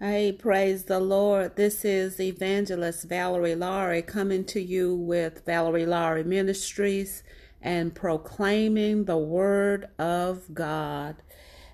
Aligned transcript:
Hey, 0.00 0.32
praise 0.32 0.86
the 0.86 0.98
Lord. 0.98 1.54
This 1.54 1.84
is 1.84 2.18
Evangelist 2.18 3.08
Valerie 3.08 3.54
Laurie 3.54 4.02
coming 4.02 4.44
to 4.46 4.60
you 4.60 4.92
with 4.92 5.46
Valerie 5.46 5.86
Laurie 5.86 6.24
Ministries 6.24 7.22
and 7.62 7.94
proclaiming 7.94 9.04
the 9.04 9.16
Word 9.16 9.88
of 9.96 10.52
God. 10.52 11.22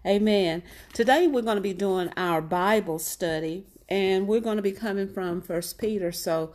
Amen. 0.06 0.62
Today 0.92 1.28
we're 1.28 1.40
going 1.40 1.56
to 1.56 1.62
be 1.62 1.72
doing 1.72 2.12
our 2.14 2.42
Bible 2.42 2.98
study 2.98 3.64
and 3.88 4.28
we're 4.28 4.40
going 4.40 4.56
to 4.56 4.62
be 4.62 4.72
coming 4.72 5.08
from 5.08 5.40
First 5.40 5.78
Peter. 5.78 6.12
So 6.12 6.52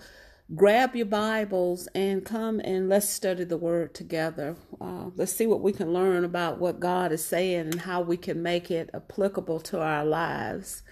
grab 0.55 0.95
your 0.95 1.07
Bibles 1.07 1.88
and 1.95 2.23
come 2.23 2.59
and 2.59 2.89
let's 2.89 3.09
study 3.09 3.43
the 3.43 3.57
Word 3.57 3.95
together. 3.95 4.55
Uh, 4.79 5.09
let's 5.16 5.32
see 5.32 5.47
what 5.47 5.61
we 5.61 5.73
can 5.73 5.91
learn 5.91 6.25
about 6.25 6.59
what 6.59 6.79
God 6.79 7.11
is 7.11 7.25
saying 7.25 7.61
and 7.61 7.82
how 7.82 8.02
we 8.02 8.18
can 8.18 8.43
make 8.43 8.70
it 8.70 8.91
applicable 8.93 9.61
to 9.61 9.82
our 9.82 10.05
lives. 10.05 10.84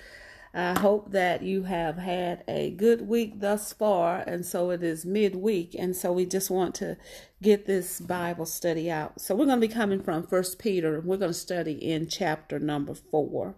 I 0.55 0.77
hope 0.79 1.11
that 1.13 1.41
you 1.41 1.63
have 1.63 1.97
had 1.97 2.43
a 2.47 2.69
good 2.69 3.07
week 3.07 3.39
thus 3.39 3.73
far, 3.73 4.19
and 4.27 4.45
so 4.45 4.69
it 4.69 4.83
is 4.83 5.03
midweek, 5.03 5.73
and 5.73 5.95
so 5.95 6.11
we 6.11 6.27
just 6.27 6.51
want 6.51 6.75
to 6.75 6.95
get 7.41 7.65
this 7.65 7.99
Bible 7.99 8.45
study 8.45 8.91
out. 8.91 9.19
So 9.19 9.33
we're 9.33 9.47
going 9.47 9.59
to 9.59 9.67
be 9.67 9.73
coming 9.73 9.99
from 10.03 10.27
First 10.27 10.59
Peter, 10.59 11.01
we're 11.01 11.17
going 11.17 11.31
to 11.31 11.37
study 11.37 11.73
in 11.73 12.07
chapter 12.07 12.59
number 12.59 12.93
four, 12.93 13.55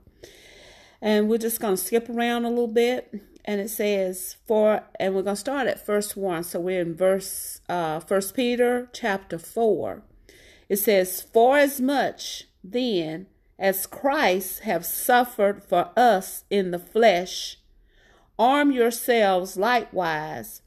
and 1.02 1.28
we're 1.28 1.38
just 1.38 1.60
going 1.60 1.76
to 1.76 1.84
skip 1.84 2.08
around 2.10 2.46
a 2.46 2.50
little 2.50 2.66
bit, 2.68 3.14
and 3.44 3.60
it 3.60 3.70
says 3.70 4.38
for, 4.48 4.84
and 4.98 5.14
we're 5.14 5.22
going 5.22 5.36
to 5.36 5.40
start 5.40 5.68
at 5.68 5.86
first 5.86 6.16
one. 6.16 6.46
So 6.46 6.62
we're 6.62 6.80
in 6.80 6.96
verse 6.96 7.60
uh, 7.68 8.00
First 8.00 8.36
Peter 8.36 8.88
chapter 8.94 9.38
four. 9.38 10.04
It 10.70 10.78
says, 10.78 11.22
"For 11.22 11.58
as 11.58 11.82
much 11.82 12.46
then." 12.64 13.28
As 13.58 13.88
Christ 13.88 14.62
have 14.62 14.86
suffered 14.86 15.64
for 15.64 15.90
us 15.96 16.44
in 16.50 16.72
the 16.72 16.80
flesh, 16.80 17.58
arm 18.38 18.72
yourselves 18.72 19.56
likewise 19.56 20.62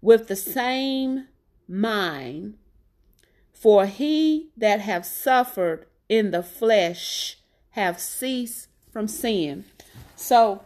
with 0.00 0.28
the 0.28 0.36
same 0.36 1.28
mind. 1.68 2.54
For 3.52 3.86
he 3.86 4.50
that 4.56 4.80
have 4.80 5.06
suffered 5.06 5.86
in 6.08 6.30
the 6.32 6.42
flesh 6.42 7.38
have 7.70 7.98
ceased 8.00 8.68
from 8.92 9.08
sin. 9.08 9.64
So 10.16 10.62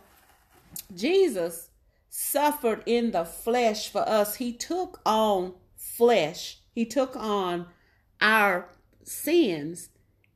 Jesus 0.95 1.71
suffered 2.09 2.83
in 2.87 3.13
the 3.13 3.25
flesh 3.25 3.89
for 3.89 4.01
us. 4.09 4.37
He 4.37 4.53
took 4.53 5.01
on 5.07 5.55
flesh. 5.77 6.59
He 6.75 6.85
took 6.85 7.15
on 7.15 7.67
our 8.21 8.69
sins 9.05 9.91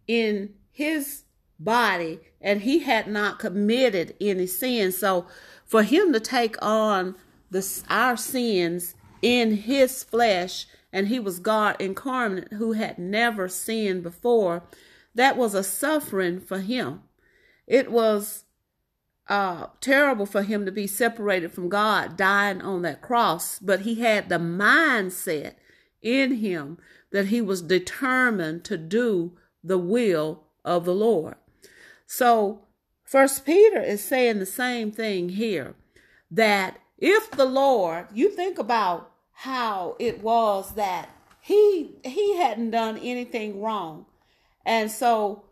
in 0.06 0.54
his 0.72 1.24
body 1.58 2.18
and 2.40 2.62
he 2.62 2.80
had 2.80 3.06
not 3.06 3.38
committed 3.38 4.16
any 4.20 4.46
sin. 4.46 4.90
So 4.90 5.26
for 5.64 5.82
him 5.82 6.12
to 6.12 6.20
take 6.20 6.56
on 6.60 7.14
the, 7.50 7.66
our 7.88 8.16
sins 8.16 8.94
in 9.20 9.56
his 9.58 10.02
flesh, 10.02 10.66
and 10.92 11.08
he 11.08 11.20
was 11.20 11.38
God 11.38 11.76
incarnate 11.78 12.52
who 12.54 12.72
had 12.72 12.98
never 12.98 13.48
sinned 13.48 14.02
before, 14.02 14.64
that 15.14 15.36
was 15.36 15.54
a 15.54 15.62
suffering 15.62 16.40
for 16.40 16.58
him. 16.58 17.02
It 17.66 17.92
was 17.92 18.44
uh, 19.28 19.66
terrible 19.80 20.26
for 20.26 20.42
him 20.42 20.66
to 20.66 20.72
be 20.72 20.86
separated 20.86 21.52
from 21.52 21.68
God, 21.68 22.16
dying 22.16 22.60
on 22.60 22.82
that 22.82 23.00
cross, 23.00 23.58
but 23.58 23.80
he 23.80 24.00
had 24.00 24.28
the 24.28 24.38
mindset 24.38 25.54
in 26.02 26.36
him 26.36 26.78
that 27.12 27.26
he 27.26 27.40
was 27.40 27.62
determined 27.62 28.64
to 28.64 28.76
do 28.76 29.38
the 29.62 29.78
will 29.78 30.44
of 30.64 30.84
the 30.84 30.94
Lord. 30.94 31.36
So, 32.06 32.62
First 33.04 33.44
Peter 33.44 33.80
is 33.80 34.02
saying 34.02 34.38
the 34.38 34.46
same 34.46 34.90
thing 34.90 35.30
here 35.30 35.74
that 36.30 36.78
if 36.98 37.30
the 37.30 37.44
Lord, 37.44 38.06
you 38.14 38.30
think 38.30 38.58
about 38.58 39.10
how 39.32 39.96
it 39.98 40.22
was 40.22 40.74
that 40.74 41.10
he 41.40 41.96
he 42.04 42.36
hadn't 42.36 42.70
done 42.70 42.96
anything 42.98 43.60
wrong. 43.60 44.06
And 44.64 44.90
so 44.90 45.44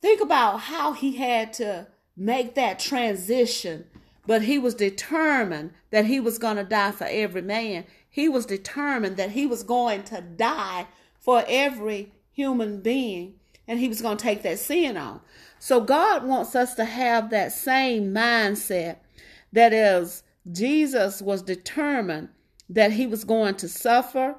think 0.00 0.20
about 0.20 0.60
how 0.60 0.92
he 0.92 1.16
had 1.16 1.52
to 1.54 1.88
make 2.16 2.54
that 2.54 2.78
transition, 2.78 3.84
but 4.26 4.42
he 4.42 4.58
was 4.58 4.74
determined 4.74 5.72
that 5.90 6.06
he 6.06 6.20
was 6.20 6.38
going 6.38 6.56
to 6.56 6.64
die 6.64 6.92
for 6.92 7.08
every 7.10 7.42
man. 7.42 7.84
He 8.08 8.28
was 8.28 8.46
determined 8.46 9.16
that 9.16 9.32
he 9.32 9.46
was 9.46 9.62
going 9.64 10.04
to 10.04 10.20
die 10.20 10.86
for 11.18 11.44
every 11.48 12.12
human 12.30 12.80
being 12.80 13.34
and 13.68 13.78
he 13.78 13.88
was 13.88 14.02
going 14.02 14.16
to 14.16 14.22
take 14.22 14.42
that 14.42 14.58
sin 14.58 14.96
on. 14.96 15.20
So 15.60 15.80
God 15.80 16.24
wants 16.24 16.56
us 16.56 16.74
to 16.76 16.84
have 16.84 17.30
that 17.30 17.52
same 17.52 18.14
mindset 18.14 18.96
that 19.52 19.72
is 19.72 20.22
Jesus 20.50 21.20
was 21.20 21.42
determined 21.42 22.30
that 22.68 22.92
he 22.92 23.06
was 23.06 23.24
going 23.24 23.54
to 23.56 23.68
suffer 23.68 24.36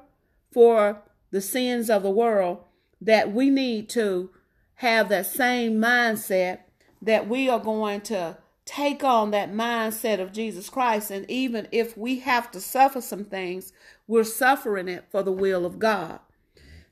for 0.52 1.02
the 1.30 1.40
sins 1.40 1.88
of 1.88 2.02
the 2.02 2.10
world 2.10 2.58
that 3.00 3.32
we 3.32 3.48
need 3.48 3.88
to 3.90 4.30
have 4.76 5.08
that 5.08 5.26
same 5.26 5.74
mindset 5.74 6.60
that 7.00 7.28
we 7.28 7.48
are 7.48 7.60
going 7.60 8.00
to 8.00 8.36
take 8.64 9.02
on 9.02 9.30
that 9.30 9.52
mindset 9.52 10.20
of 10.20 10.32
Jesus 10.32 10.68
Christ 10.68 11.10
and 11.10 11.28
even 11.30 11.68
if 11.72 11.96
we 11.96 12.20
have 12.20 12.50
to 12.50 12.60
suffer 12.60 13.00
some 13.00 13.24
things 13.24 13.72
we're 14.06 14.24
suffering 14.24 14.88
it 14.88 15.04
for 15.10 15.22
the 15.22 15.32
will 15.32 15.64
of 15.64 15.78
God 15.78 16.20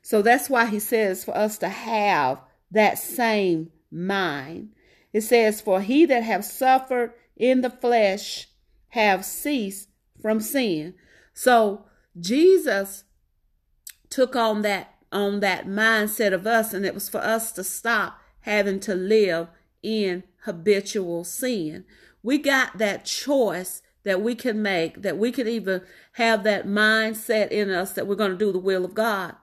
so 0.09 0.23
that's 0.23 0.49
why 0.49 0.65
he 0.65 0.79
says 0.79 1.23
for 1.23 1.37
us 1.37 1.59
to 1.59 1.69
have 1.69 2.41
that 2.71 2.97
same 2.97 3.69
mind. 3.91 4.69
It 5.13 5.21
says, 5.21 5.61
For 5.61 5.81
he 5.81 6.03
that 6.05 6.23
have 6.23 6.43
suffered 6.43 7.13
in 7.37 7.61
the 7.61 7.69
flesh 7.69 8.47
have 8.87 9.23
ceased 9.23 9.89
from 10.19 10.39
sin. 10.39 10.95
So 11.35 11.85
Jesus 12.19 13.03
took 14.09 14.35
on 14.35 14.63
that 14.63 14.95
on 15.11 15.41
that 15.41 15.67
mindset 15.67 16.33
of 16.33 16.47
us, 16.47 16.73
and 16.73 16.87
it 16.87 16.95
was 16.95 17.07
for 17.07 17.19
us 17.19 17.51
to 17.51 17.63
stop 17.63 18.17
having 18.39 18.79
to 18.79 18.95
live 18.95 19.49
in 19.83 20.23
habitual 20.45 21.23
sin. 21.23 21.85
We 22.23 22.39
got 22.39 22.79
that 22.79 23.05
choice 23.05 23.83
that 24.05 24.23
we 24.23 24.33
can 24.33 24.59
make, 24.59 25.03
that 25.03 25.19
we 25.19 25.31
can 25.31 25.47
even 25.47 25.83
have 26.13 26.43
that 26.45 26.65
mindset 26.65 27.49
in 27.49 27.69
us 27.69 27.91
that 27.91 28.07
we're 28.07 28.15
going 28.15 28.31
to 28.31 28.37
do 28.37 28.51
the 28.51 28.57
will 28.57 28.83
of 28.83 28.95
God. 28.95 29.35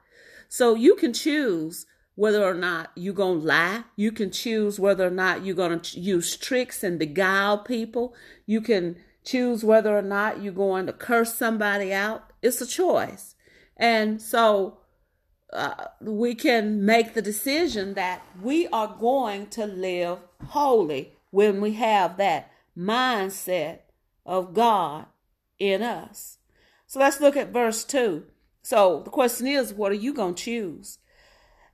So 0.48 0.74
you 0.74 0.94
can 0.94 1.12
choose 1.12 1.86
whether 2.14 2.42
or 2.42 2.54
not 2.54 2.90
you're 2.96 3.14
going 3.14 3.40
to 3.40 3.46
lie. 3.46 3.84
You 3.94 4.10
can 4.10 4.30
choose 4.30 4.80
whether 4.80 5.06
or 5.06 5.10
not 5.10 5.44
you're 5.44 5.54
going 5.54 5.78
to 5.78 6.00
use 6.00 6.36
tricks 6.36 6.82
and 6.82 6.98
beguile 6.98 7.58
people. 7.58 8.14
You 8.46 8.60
can 8.60 8.96
choose 9.24 9.62
whether 9.62 9.96
or 9.96 10.02
not 10.02 10.42
you're 10.42 10.52
going 10.52 10.86
to 10.86 10.92
curse 10.92 11.34
somebody 11.34 11.92
out. 11.92 12.32
It's 12.42 12.60
a 12.60 12.66
choice. 12.66 13.34
And 13.76 14.22
so 14.22 14.78
uh, 15.52 15.86
we 16.00 16.34
can 16.34 16.84
make 16.84 17.14
the 17.14 17.22
decision 17.22 17.94
that 17.94 18.22
we 18.42 18.66
are 18.68 18.96
going 18.98 19.48
to 19.48 19.66
live 19.66 20.18
holy 20.48 21.12
when 21.30 21.60
we 21.60 21.72
have 21.74 22.16
that 22.16 22.50
mindset 22.76 23.80
of 24.24 24.54
God 24.54 25.06
in 25.58 25.82
us. 25.82 26.38
So 26.86 27.00
let's 27.00 27.20
look 27.20 27.36
at 27.36 27.52
verse 27.52 27.84
2. 27.84 28.24
So 28.66 29.02
the 29.04 29.10
question 29.10 29.46
is, 29.46 29.72
what 29.72 29.92
are 29.92 29.94
you 29.94 30.12
going 30.12 30.34
to 30.34 30.42
choose? 30.42 30.98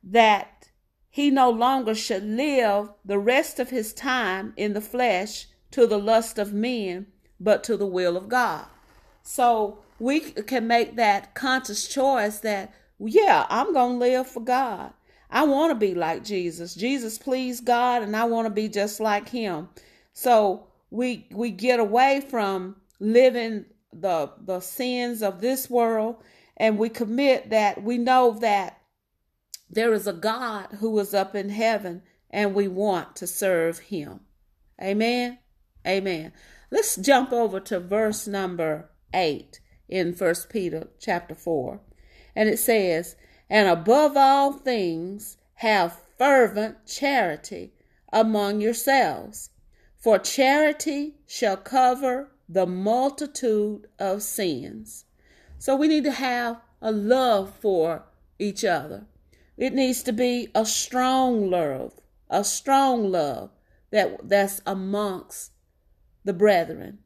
That 0.05 0.69
he 1.09 1.31
no 1.31 1.49
longer 1.49 1.95
should 1.95 2.23
live 2.23 2.91
the 3.03 3.19
rest 3.19 3.59
of 3.59 3.71
his 3.71 3.95
time 3.95 4.53
in 4.59 4.75
the 4.75 4.83
flesh 4.83 5.47
to 5.71 5.87
the 5.87 5.99
lust 5.99 6.39
of 6.39 6.53
men, 6.53 7.07
but 7.41 7.65
to 7.65 7.79
the 7.79 7.87
will 7.87 8.15
of 8.15 8.29
God. 8.29 8.67
So 9.23 9.79
we 9.99 10.21
can 10.21 10.67
make 10.67 10.97
that 10.97 11.35
conscious 11.35 11.89
choice 11.89 12.41
that, 12.41 12.75
yeah, 12.99 13.47
I'm 13.49 13.73
going 13.73 13.95
to 13.95 13.99
live 13.99 14.27
for 14.27 14.41
God. 14.41 14.93
I 15.31 15.45
want 15.45 15.71
to 15.71 15.75
be 15.75 15.95
like 15.95 16.25
Jesus. 16.25 16.75
Jesus 16.75 17.17
pleased 17.17 17.65
God, 17.65 18.03
and 18.03 18.15
I 18.15 18.25
want 18.25 18.45
to 18.45 18.53
be 18.53 18.69
just 18.69 19.01
like 19.01 19.31
him. 19.31 19.71
So 20.13 20.67
we 20.91 21.27
we 21.31 21.53
get 21.53 21.81
away 21.81 22.21
from 22.21 22.77
living 23.01 23.65
the 23.95 24.33
the 24.45 24.61
sins 24.61 25.23
of 25.23 25.41
this 25.41 25.71
world 25.71 26.17
and 26.57 26.79
we 26.79 26.89
commit 26.89 27.51
that 27.51 27.83
we 27.83 27.99
know 27.99 28.39
that 28.41 28.79
there 29.71 29.93
is 29.93 30.07
a 30.07 30.13
God 30.13 30.69
who 30.81 30.99
is 30.99 31.15
up 31.15 31.35
in 31.35 31.49
heaven 31.49 32.03
and 32.31 32.55
we 32.55 32.69
want 32.69 33.17
to 33.17 33.27
serve 33.27 33.79
him. 33.79 34.21
Amen. 34.81 35.39
Amen. 35.87 36.33
Let's 36.71 36.97
jump 36.97 37.33
over 37.33 37.61
to 37.61 37.81
verse 37.81 38.27
number 38.27 38.91
8 39.15 39.61
in 39.89 40.15
First 40.15 40.49
Peter 40.49 40.89
chapter 40.99 41.35
4. 41.35 41.81
And 42.35 42.49
it 42.49 42.59
says, 42.59 43.17
"And 43.51 43.69
above 43.69 44.17
all 44.17 44.53
things 44.53 45.37
have 45.57 46.01
fervent 46.19 46.87
charity 46.87 47.75
among 48.13 48.61
yourselves, 48.61 49.51
for 49.97 50.19
charity 50.19 51.17
shall 51.27 51.57
cover 51.57 52.31
the 52.49 52.67
multitude 52.67 53.89
of 53.99 54.23
sins." 54.23 55.05
So 55.63 55.77
we 55.77 55.87
need 55.87 56.03
to 56.03 56.11
have 56.11 56.61
a 56.81 56.91
love 56.91 57.55
for 57.61 58.03
each 58.37 58.65
other. 58.65 59.07
It 59.57 59.73
needs 59.73 60.03
to 60.03 60.13
be 60.13 60.49
a 60.57 60.67
strong 60.67 61.51
love, 61.51 62.01
a 62.29 62.43
strong 62.43 63.13
love 63.13 63.51
that 63.93 64.29
that's 64.29 64.61
amongst 64.67 65.53
the 66.25 66.33
brethren. 66.33 66.99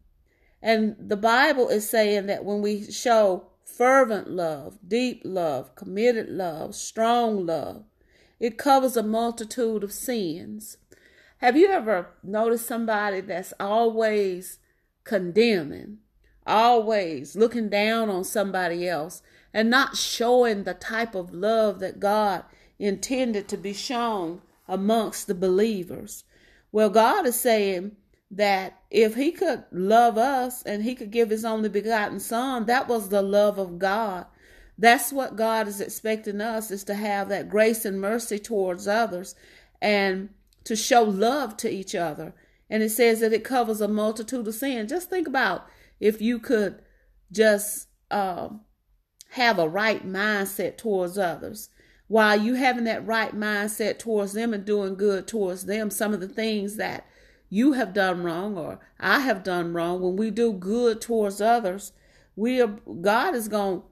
And 0.63 0.97
the 0.99 1.19
Bible 1.19 1.69
is 1.69 1.91
saying 1.91 2.29
that 2.29 2.47
when 2.47 2.63
we 2.63 2.91
show 2.91 3.49
fervent 3.63 4.31
love, 4.31 4.79
deep 4.89 5.21
love, 5.23 5.75
committed 5.75 6.31
love, 6.31 6.75
strong 6.75 7.45
love, 7.45 7.85
it 8.41 8.57
covers 8.57 8.97
a 8.97 9.03
multitude 9.03 9.85
of 9.85 9.93
sins. 9.93 10.79
Have 11.43 11.59
you 11.59 11.69
ever 11.69 12.07
noticed 12.23 12.67
somebody 12.67 13.21
that's 13.21 13.53
always 13.61 14.61
condemning, 15.05 15.99
always 16.47 17.37
looking 17.37 17.69
down 17.69 18.11
on 18.11 18.25
somebody 18.25 18.89
else, 18.89 19.23
and 19.53 19.71
not 19.71 19.97
showing 19.97 20.65
the 20.65 20.75
type 20.75 21.15
of 21.15 21.33
love 21.33 21.81
that 21.81 22.01
God 22.01 22.45
intended 22.79 23.49
to 23.49 23.57
be 23.57 23.73
shown 23.73 24.43
amongst 24.69 25.27
the 25.27 25.35
believers? 25.35 26.25
Well, 26.73 26.91
God 26.91 27.27
is 27.27 27.41
saying 27.41 27.97
that 28.31 28.79
if 28.91 29.15
He 29.15 29.33
could 29.33 29.65
love 29.71 30.19
us 30.19 30.63
and 30.63 30.83
He 30.83 30.95
could 30.95 31.11
give 31.11 31.31
His 31.31 31.45
only 31.45 31.69
begotten 31.69 32.21
Son, 32.21 32.67
that 32.67 32.89
was 32.89 33.09
the 33.09 33.23
love 33.23 33.59
of 33.59 33.79
God. 33.79 34.27
That's 34.79 35.13
what 35.13 35.37
God 35.37 35.69
is 35.69 35.81
expecting 35.81 36.41
us 36.41 36.71
is 36.71 36.85
to 36.85 36.95
have 36.95 37.29
that 37.31 37.49
grace 37.49 37.85
and 37.85 38.01
mercy 38.01 38.39
towards 38.39 38.87
others 38.87 39.35
and 39.81 40.29
to 40.65 40.77
show 40.77 41.03
love 41.03 41.57
to 41.59 41.71
each 41.71 41.95
other. 41.95 42.35
And 42.69 42.83
it 42.83 42.91
says 42.91 43.21
that 43.21 43.33
it 43.33 43.45
covers 43.45 43.81
a 43.81 43.89
multitude 43.89 44.47
of 44.47 44.55
sin. 44.55 44.89
Just 44.89 45.09
think 45.09 45.27
about 45.29 45.67
if 46.01 46.21
you 46.21 46.39
could 46.39 46.83
just 47.33 47.89
uh, 48.11 48.49
have 49.31 49.59
a 49.59 49.69
right 49.69 50.07
mindset 50.07 50.77
towards 50.77 51.19
others. 51.19 51.71
While 52.09 52.41
you 52.41 52.55
having 52.55 52.85
that 52.85 53.07
right 53.07 53.35
mindset 53.35 53.99
towards 53.99 54.33
them 54.33 54.55
and 54.55 54.65
doing 54.65 54.95
good 54.95 55.27
towards 55.27 55.67
them, 55.67 55.91
some 55.91 56.15
of 56.15 56.21
the 56.21 56.29
things 56.29 56.77
that 56.77 57.07
you 57.49 57.73
have 57.73 57.93
done 57.93 58.23
wrong 58.23 58.57
or 58.57 58.79
I 59.01 59.21
have 59.21 59.43
done 59.43 59.73
wrong, 59.73 60.01
when 60.01 60.17
we 60.17 60.31
do 60.31 60.53
good 60.53 61.01
towards 61.01 61.41
others, 61.41 61.93
we 62.37 62.61
are 62.61 62.79
God 63.01 63.35
is 63.35 63.49
going 63.49 63.83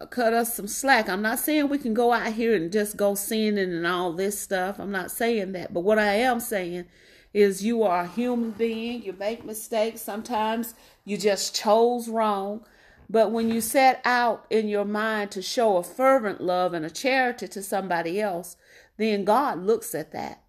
to 0.00 0.06
cut 0.06 0.32
us 0.32 0.54
some 0.54 0.66
slack. 0.66 1.08
I'm 1.08 1.22
not 1.22 1.40
saying 1.40 1.68
we 1.68 1.78
can 1.78 1.92
go 1.92 2.12
out 2.12 2.32
here 2.32 2.54
and 2.54 2.72
just 2.72 2.96
go 2.96 3.14
sinning 3.14 3.72
and 3.72 3.86
all 3.86 4.12
this 4.12 4.38
stuff. 4.38 4.78
I'm 4.78 4.92
not 4.92 5.10
saying 5.10 5.52
that. 5.52 5.74
But 5.74 5.80
what 5.80 5.98
I 5.98 6.14
am 6.14 6.40
saying 6.40 6.86
is 7.32 7.64
you 7.64 7.82
are 7.82 8.04
a 8.04 8.08
human 8.08 8.50
being. 8.50 9.02
You 9.02 9.14
make 9.14 9.44
mistakes. 9.44 10.00
Sometimes 10.02 10.74
you 11.04 11.16
just 11.16 11.54
chose 11.54 12.08
wrong. 12.08 12.64
But 13.08 13.30
when 13.30 13.50
you 13.50 13.60
set 13.60 14.00
out 14.04 14.46
in 14.50 14.68
your 14.68 14.84
mind 14.84 15.30
to 15.32 15.42
show 15.42 15.76
a 15.76 15.82
fervent 15.82 16.40
love 16.40 16.72
and 16.72 16.84
a 16.84 16.90
charity 16.90 17.48
to 17.48 17.62
somebody 17.62 18.20
else, 18.20 18.56
then 18.96 19.24
God 19.24 19.62
looks 19.62 19.94
at 19.94 20.12
that. 20.12 20.42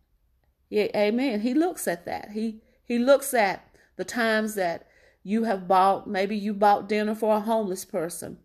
Yeah, 0.69 0.87
amen. 0.95 1.41
He 1.41 1.53
looks 1.53 1.87
at 1.87 2.05
that. 2.05 2.31
He 2.31 2.61
he 2.85 2.99
looks 2.99 3.33
at 3.33 3.67
the 3.95 4.03
times 4.03 4.55
that 4.55 4.87
you 5.23 5.43
have 5.45 5.67
bought, 5.67 6.07
maybe 6.07 6.35
you 6.35 6.53
bought 6.53 6.89
dinner 6.89 7.15
for 7.15 7.37
a 7.37 7.41
homeless 7.41 7.85
person. 7.85 8.37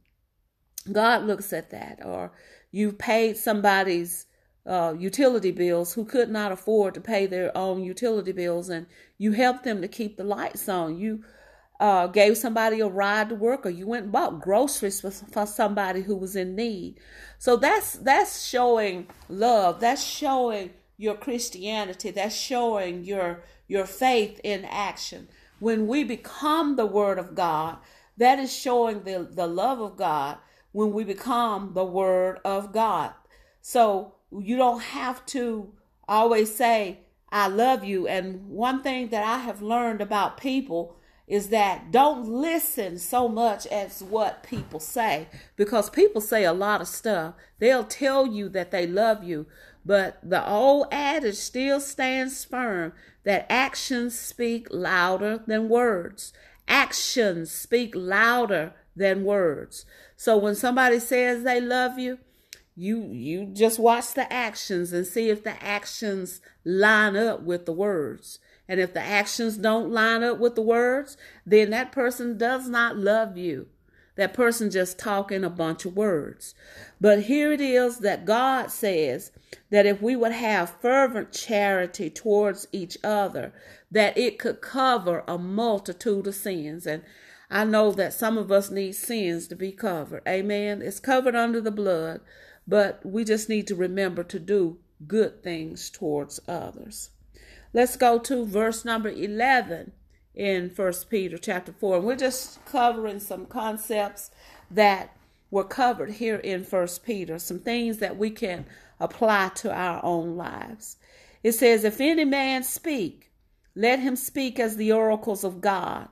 God 0.90 1.24
looks 1.24 1.52
at 1.52 1.70
that. 1.70 2.00
Or 2.04 2.32
you've 2.70 2.98
paid 2.98 3.36
somebody's 3.36 4.26
uh, 4.68 4.94
utility 4.98 5.50
bills 5.50 5.94
who 5.94 6.04
could 6.04 6.28
not 6.28 6.52
afford 6.52 6.94
to 6.94 7.00
pay 7.00 7.26
their 7.26 7.56
own 7.56 7.82
utility 7.82 8.32
bills, 8.32 8.68
and 8.68 8.86
you 9.16 9.32
helped 9.32 9.64
them 9.64 9.80
to 9.80 9.88
keep 9.88 10.16
the 10.16 10.24
lights 10.24 10.68
on. 10.68 10.98
You 10.98 11.24
uh, 11.80 12.08
gave 12.08 12.36
somebody 12.36 12.80
a 12.80 12.86
ride 12.86 13.30
to 13.30 13.34
work, 13.34 13.64
or 13.64 13.70
you 13.70 13.86
went 13.86 14.04
and 14.04 14.12
bought 14.12 14.40
groceries 14.40 15.00
for, 15.00 15.10
for 15.10 15.46
somebody 15.46 16.02
who 16.02 16.14
was 16.16 16.36
in 16.36 16.54
need. 16.54 17.00
So 17.38 17.56
that's 17.56 17.94
that's 17.94 18.44
showing 18.46 19.06
love. 19.28 19.80
That's 19.80 20.04
showing 20.04 20.70
your 20.98 21.14
Christianity. 21.14 22.10
That's 22.10 22.36
showing 22.36 23.04
your 23.04 23.44
your 23.68 23.86
faith 23.86 24.38
in 24.44 24.66
action. 24.66 25.28
When 25.60 25.86
we 25.86 26.04
become 26.04 26.76
the 26.76 26.86
Word 26.86 27.18
of 27.18 27.34
God, 27.34 27.78
that 28.18 28.38
is 28.38 28.54
showing 28.54 29.04
the, 29.04 29.26
the 29.30 29.46
love 29.46 29.80
of 29.80 29.96
God 29.96 30.38
when 30.72 30.92
we 30.92 31.04
become 31.04 31.72
the 31.74 31.84
Word 31.84 32.38
of 32.44 32.72
God. 32.72 33.12
So 33.60 34.14
you 34.30 34.56
don't 34.56 34.82
have 34.82 35.24
to 35.26 35.72
always 36.06 36.54
say, 36.54 37.00
I 37.30 37.48
love 37.48 37.84
you. 37.84 38.06
And 38.08 38.48
one 38.48 38.82
thing 38.82 39.08
that 39.08 39.24
I 39.24 39.38
have 39.38 39.60
learned 39.62 40.00
about 40.00 40.38
people 40.38 40.96
is 41.26 41.50
that 41.50 41.90
don't 41.90 42.26
listen 42.26 42.98
so 42.98 43.28
much 43.28 43.66
as 43.66 44.02
what 44.02 44.42
people 44.42 44.80
say 44.80 45.28
because 45.56 45.90
people 45.90 46.22
say 46.22 46.44
a 46.44 46.54
lot 46.54 46.80
of 46.80 46.88
stuff. 46.88 47.34
They'll 47.58 47.84
tell 47.84 48.26
you 48.26 48.48
that 48.50 48.70
they 48.70 48.86
love 48.86 49.22
you, 49.22 49.46
but 49.84 50.18
the 50.22 50.46
old 50.48 50.86
adage 50.90 51.36
still 51.36 51.80
stands 51.80 52.44
firm 52.44 52.94
that 53.24 53.46
actions 53.50 54.18
speak 54.18 54.68
louder 54.70 55.42
than 55.46 55.68
words. 55.68 56.32
Actions 56.66 57.50
speak 57.50 57.92
louder 57.94 58.72
than 58.96 59.24
words. 59.24 59.84
So 60.16 60.38
when 60.38 60.54
somebody 60.54 60.98
says 60.98 61.42
they 61.42 61.60
love 61.60 61.98
you, 61.98 62.18
you 62.78 63.02
you 63.10 63.46
just 63.46 63.78
watch 63.80 64.14
the 64.14 64.32
actions 64.32 64.92
and 64.92 65.04
see 65.04 65.30
if 65.30 65.42
the 65.42 65.60
actions 65.62 66.40
line 66.64 67.16
up 67.16 67.42
with 67.42 67.66
the 67.66 67.72
words. 67.72 68.38
And 68.68 68.78
if 68.78 68.94
the 68.94 69.00
actions 69.00 69.56
don't 69.56 69.90
line 69.90 70.22
up 70.22 70.38
with 70.38 70.54
the 70.54 70.62
words, 70.62 71.16
then 71.44 71.70
that 71.70 71.90
person 71.90 72.38
does 72.38 72.68
not 72.68 72.96
love 72.96 73.36
you. 73.36 73.66
That 74.14 74.34
person 74.34 74.70
just 74.70 74.98
talking 74.98 75.42
a 75.42 75.50
bunch 75.50 75.84
of 75.84 75.96
words. 75.96 76.54
But 77.00 77.24
here 77.24 77.52
it 77.52 77.60
is 77.60 77.98
that 77.98 78.24
God 78.24 78.70
says 78.70 79.32
that 79.70 79.86
if 79.86 80.02
we 80.02 80.14
would 80.14 80.32
have 80.32 80.78
fervent 80.80 81.32
charity 81.32 82.10
towards 82.10 82.68
each 82.72 82.98
other, 83.02 83.52
that 83.90 84.18
it 84.18 84.38
could 84.38 84.60
cover 84.60 85.24
a 85.26 85.38
multitude 85.38 86.26
of 86.26 86.34
sins. 86.34 86.86
And 86.86 87.02
I 87.50 87.64
know 87.64 87.92
that 87.92 88.12
some 88.12 88.36
of 88.36 88.52
us 88.52 88.70
need 88.70 88.92
sins 88.92 89.48
to 89.48 89.56
be 89.56 89.72
covered. 89.72 90.22
Amen. 90.28 90.82
It's 90.82 91.00
covered 91.00 91.34
under 91.34 91.60
the 91.60 91.70
blood, 91.70 92.20
but 92.68 93.00
we 93.02 93.24
just 93.24 93.48
need 93.48 93.66
to 93.66 93.74
remember 93.74 94.22
to 94.22 94.38
do 94.38 94.78
good 95.06 95.42
things 95.42 95.88
towards 95.88 96.38
others. 96.46 97.10
Let's 97.72 97.96
go 97.96 98.18
to 98.18 98.44
verse 98.44 98.84
number 98.84 99.08
11 99.08 99.92
in 100.34 100.68
First 100.68 101.08
Peter 101.08 101.38
chapter 101.38 101.72
4. 101.72 101.96
And 101.96 102.04
we're 102.04 102.16
just 102.16 102.64
covering 102.66 103.20
some 103.20 103.46
concepts 103.46 104.30
that 104.70 105.16
were 105.50 105.64
covered 105.64 106.12
here 106.12 106.36
in 106.36 106.62
First 106.62 107.04
Peter, 107.04 107.38
some 107.38 107.58
things 107.58 107.98
that 107.98 108.18
we 108.18 108.28
can 108.30 108.66
apply 109.00 109.50
to 109.56 109.72
our 109.72 110.04
own 110.04 110.36
lives. 110.36 110.98
It 111.42 111.52
says, 111.52 111.84
If 111.84 112.02
any 112.02 112.26
man 112.26 112.64
speak, 112.64 113.30
let 113.74 113.98
him 114.00 114.14
speak 114.14 114.60
as 114.60 114.76
the 114.76 114.92
oracles 114.92 115.42
of 115.42 115.62
God. 115.62 116.08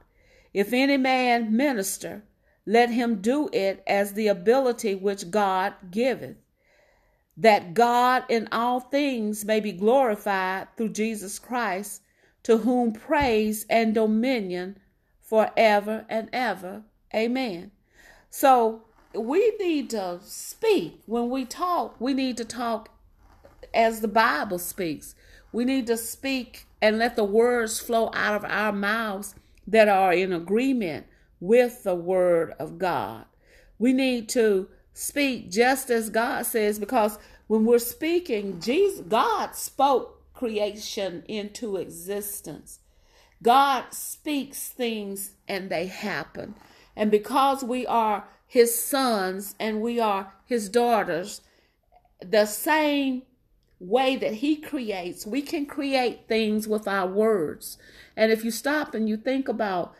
If 0.54 0.72
any 0.72 0.96
man 0.96 1.54
minister, 1.54 2.22
let 2.64 2.88
him 2.88 3.20
do 3.20 3.50
it 3.52 3.82
as 3.86 4.14
the 4.14 4.28
ability 4.28 4.94
which 4.94 5.30
God 5.30 5.74
giveth 5.90 6.36
that 7.36 7.74
God 7.74 8.24
in 8.28 8.48
all 8.50 8.80
things 8.80 9.44
may 9.44 9.60
be 9.60 9.72
glorified 9.72 10.68
through 10.76 10.90
Jesus 10.90 11.38
Christ, 11.38 12.02
to 12.44 12.58
whom 12.58 12.92
praise 12.92 13.66
and 13.68 13.94
dominion 13.94 14.78
forever 15.20 16.06
and 16.08 16.30
ever. 16.32 16.84
Amen. 17.14 17.72
So 18.30 18.84
we 19.14 19.54
need 19.58 19.90
to 19.90 20.20
speak. 20.22 21.02
When 21.06 21.28
we 21.28 21.44
talk, 21.44 22.00
we 22.00 22.14
need 22.14 22.36
to 22.38 22.44
talk 22.44 22.90
as 23.74 24.00
the 24.00 24.08
Bible 24.08 24.58
speaks. 24.58 25.14
We 25.52 25.64
need 25.64 25.86
to 25.88 25.96
speak 25.96 26.66
and 26.80 26.98
let 26.98 27.16
the 27.16 27.24
words 27.24 27.80
flow 27.80 28.10
out 28.14 28.34
of 28.34 28.44
our 28.44 28.72
mouths 28.72 29.34
that 29.66 29.88
are 29.88 30.12
in 30.12 30.32
agreement 30.32 31.06
with 31.40 31.82
the 31.82 31.94
word 31.94 32.54
of 32.58 32.78
God. 32.78 33.24
We 33.78 33.92
need 33.92 34.28
to 34.30 34.68
speak 34.96 35.50
just 35.50 35.90
as 35.90 36.08
God 36.08 36.46
says, 36.46 36.78
because 36.78 37.18
when 37.48 37.66
we're 37.66 37.78
speaking, 37.78 38.60
Jesus, 38.60 39.00
God 39.00 39.54
spoke 39.54 40.32
creation 40.32 41.22
into 41.28 41.76
existence. 41.76 42.80
God 43.42 43.92
speaks 43.92 44.70
things 44.70 45.32
and 45.46 45.68
they 45.68 45.86
happen. 45.86 46.54
And 46.96 47.10
because 47.10 47.62
we 47.62 47.86
are 47.86 48.26
his 48.46 48.80
sons 48.80 49.54
and 49.60 49.82
we 49.82 50.00
are 50.00 50.32
his 50.46 50.70
daughters, 50.70 51.42
the 52.22 52.46
same 52.46 53.22
way 53.78 54.16
that 54.16 54.34
he 54.34 54.56
creates, 54.56 55.26
we 55.26 55.42
can 55.42 55.66
create 55.66 56.26
things 56.26 56.66
with 56.66 56.88
our 56.88 57.06
words. 57.06 57.76
And 58.16 58.32
if 58.32 58.44
you 58.44 58.50
stop 58.50 58.94
and 58.94 59.06
you 59.10 59.18
think 59.18 59.46
about 59.46 59.94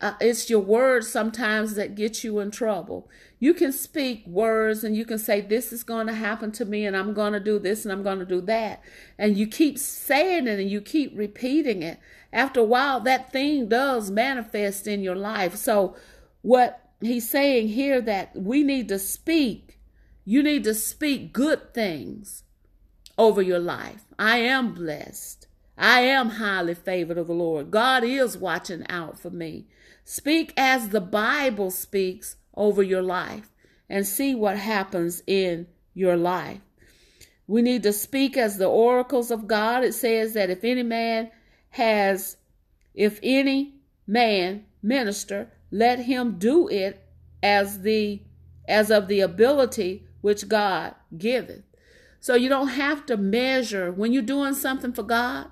Uh, 0.00 0.14
it's 0.20 0.48
your 0.48 0.60
words 0.60 1.08
sometimes 1.08 1.74
that 1.74 1.96
get 1.96 2.22
you 2.22 2.38
in 2.38 2.50
trouble. 2.50 3.08
You 3.40 3.52
can 3.52 3.72
speak 3.72 4.24
words 4.26 4.84
and 4.84 4.96
you 4.96 5.04
can 5.04 5.18
say, 5.18 5.40
This 5.40 5.72
is 5.72 5.82
going 5.82 6.06
to 6.06 6.12
happen 6.12 6.52
to 6.52 6.64
me, 6.64 6.86
and 6.86 6.96
I'm 6.96 7.14
going 7.14 7.32
to 7.32 7.40
do 7.40 7.58
this 7.58 7.84
and 7.84 7.90
I'm 7.90 8.04
going 8.04 8.20
to 8.20 8.24
do 8.24 8.40
that. 8.42 8.80
And 9.18 9.36
you 9.36 9.46
keep 9.46 9.78
saying 9.78 10.46
it 10.46 10.60
and 10.60 10.70
you 10.70 10.80
keep 10.80 11.12
repeating 11.16 11.82
it. 11.82 11.98
After 12.32 12.60
a 12.60 12.64
while, 12.64 13.00
that 13.00 13.32
thing 13.32 13.68
does 13.68 14.10
manifest 14.10 14.86
in 14.86 15.02
your 15.02 15.16
life. 15.16 15.56
So, 15.56 15.96
what 16.42 16.90
he's 17.00 17.28
saying 17.28 17.68
here 17.68 18.00
that 18.00 18.36
we 18.36 18.62
need 18.62 18.88
to 18.88 18.98
speak, 18.98 19.80
you 20.24 20.42
need 20.42 20.64
to 20.64 20.74
speak 20.74 21.32
good 21.32 21.74
things 21.74 22.44
over 23.18 23.42
your 23.42 23.58
life. 23.58 24.04
I 24.18 24.38
am 24.38 24.72
blessed. 24.74 25.48
I 25.76 26.00
am 26.00 26.30
highly 26.30 26.74
favored 26.74 27.18
of 27.18 27.26
the 27.26 27.32
Lord. 27.32 27.70
God 27.70 28.04
is 28.04 28.36
watching 28.36 28.84
out 28.88 29.18
for 29.18 29.30
me. 29.30 29.66
Speak 30.04 30.52
as 30.56 30.88
the 30.88 31.00
Bible 31.00 31.70
speaks 31.70 32.36
over 32.54 32.82
your 32.82 33.02
life 33.02 33.50
and 33.88 34.06
see 34.06 34.34
what 34.34 34.58
happens 34.58 35.22
in 35.26 35.66
your 35.94 36.16
life. 36.16 36.60
We 37.46 37.62
need 37.62 37.82
to 37.82 37.92
speak 37.92 38.36
as 38.36 38.58
the 38.58 38.66
oracles 38.66 39.30
of 39.30 39.46
God. 39.46 39.84
It 39.84 39.94
says 39.94 40.34
that 40.34 40.50
if 40.50 40.64
any 40.64 40.82
man 40.82 41.30
has, 41.70 42.36
if 42.94 43.18
any 43.22 43.74
man 44.06 44.64
minister, 44.82 45.52
let 45.70 46.00
him 46.00 46.38
do 46.38 46.68
it 46.68 47.06
as 47.42 47.80
the 47.80 48.22
as 48.68 48.90
of 48.90 49.08
the 49.08 49.20
ability 49.20 50.06
which 50.20 50.48
God 50.48 50.94
giveth. 51.18 51.64
So 52.20 52.36
you 52.36 52.48
don't 52.48 52.68
have 52.68 53.04
to 53.06 53.16
measure 53.16 53.90
when 53.90 54.12
you're 54.12 54.22
doing 54.22 54.54
something 54.54 54.92
for 54.92 55.02
God. 55.02 55.48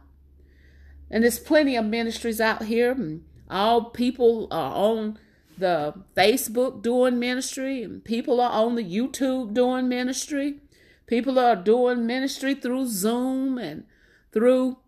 And 1.11 1.25
there's 1.25 1.39
plenty 1.39 1.77
of 1.77 1.85
ministries 1.85 2.41
out 2.41 2.65
here. 2.65 2.93
And 2.93 3.25
all 3.49 3.91
people 3.91 4.47
are 4.51 4.75
on 4.75 5.19
the 5.59 5.95
Facebook 6.17 6.83
doing 6.83 7.19
ministry, 7.19 7.83
and 7.83 8.05
people 8.05 8.41
are 8.41 8.51
on 8.53 8.77
the 8.77 8.85
YouTube 8.85 9.53
doing 9.53 9.89
ministry. 9.89 10.61
People 11.07 11.39
are 11.39 11.57
doing 11.57 12.07
ministry 12.07 12.55
through 12.55 12.87
Zoom 12.87 13.59
and 13.59 13.85
through 14.33 14.79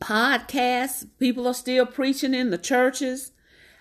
podcasts. 0.00 1.06
People 1.18 1.46
are 1.46 1.54
still 1.54 1.86
preaching 1.86 2.34
in 2.34 2.50
the 2.50 2.58
churches. 2.58 3.32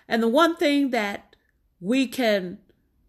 And 0.07 0.23
the 0.23 0.27
one 0.27 0.55
thing 0.55 0.89
that 0.91 1.35
we 1.79 2.07
can 2.07 2.59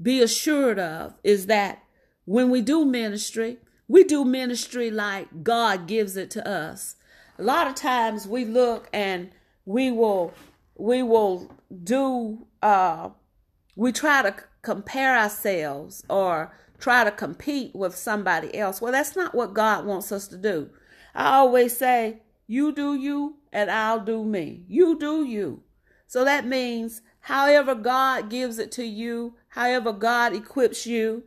be 0.00 0.20
assured 0.20 0.78
of 0.78 1.14
is 1.24 1.46
that 1.46 1.82
when 2.24 2.50
we 2.50 2.60
do 2.60 2.84
ministry, 2.84 3.58
we 3.88 4.04
do 4.04 4.24
ministry 4.24 4.90
like 4.90 5.42
God 5.42 5.86
gives 5.86 6.16
it 6.16 6.30
to 6.32 6.48
us. 6.48 6.96
A 7.40 7.42
lot 7.42 7.66
of 7.66 7.74
times 7.74 8.26
we 8.26 8.44
look 8.44 8.90
and 8.92 9.30
we 9.64 9.90
will 9.90 10.34
we 10.76 11.02
will 11.02 11.50
do 11.82 12.46
uh 12.62 13.08
we 13.76 13.92
try 13.92 14.20
to 14.20 14.34
compare 14.60 15.16
ourselves 15.16 16.04
or 16.10 16.54
try 16.78 17.02
to 17.02 17.10
compete 17.10 17.74
with 17.74 17.96
somebody 17.96 18.54
else. 18.54 18.82
Well, 18.82 18.92
that's 18.92 19.16
not 19.16 19.34
what 19.34 19.54
God 19.54 19.86
wants 19.86 20.12
us 20.12 20.28
to 20.28 20.36
do. 20.36 20.68
I 21.14 21.36
always 21.36 21.74
say, 21.74 22.20
you 22.46 22.72
do 22.72 22.94
you 22.94 23.36
and 23.54 23.70
I'll 23.70 24.00
do 24.00 24.22
me. 24.22 24.64
You 24.68 24.98
do 24.98 25.24
you. 25.24 25.62
So 26.06 26.26
that 26.26 26.46
means 26.46 27.00
however 27.20 27.74
God 27.74 28.28
gives 28.28 28.58
it 28.58 28.70
to 28.72 28.84
you, 28.84 29.36
however 29.48 29.94
God 29.94 30.34
equips 30.34 30.86
you, 30.86 31.24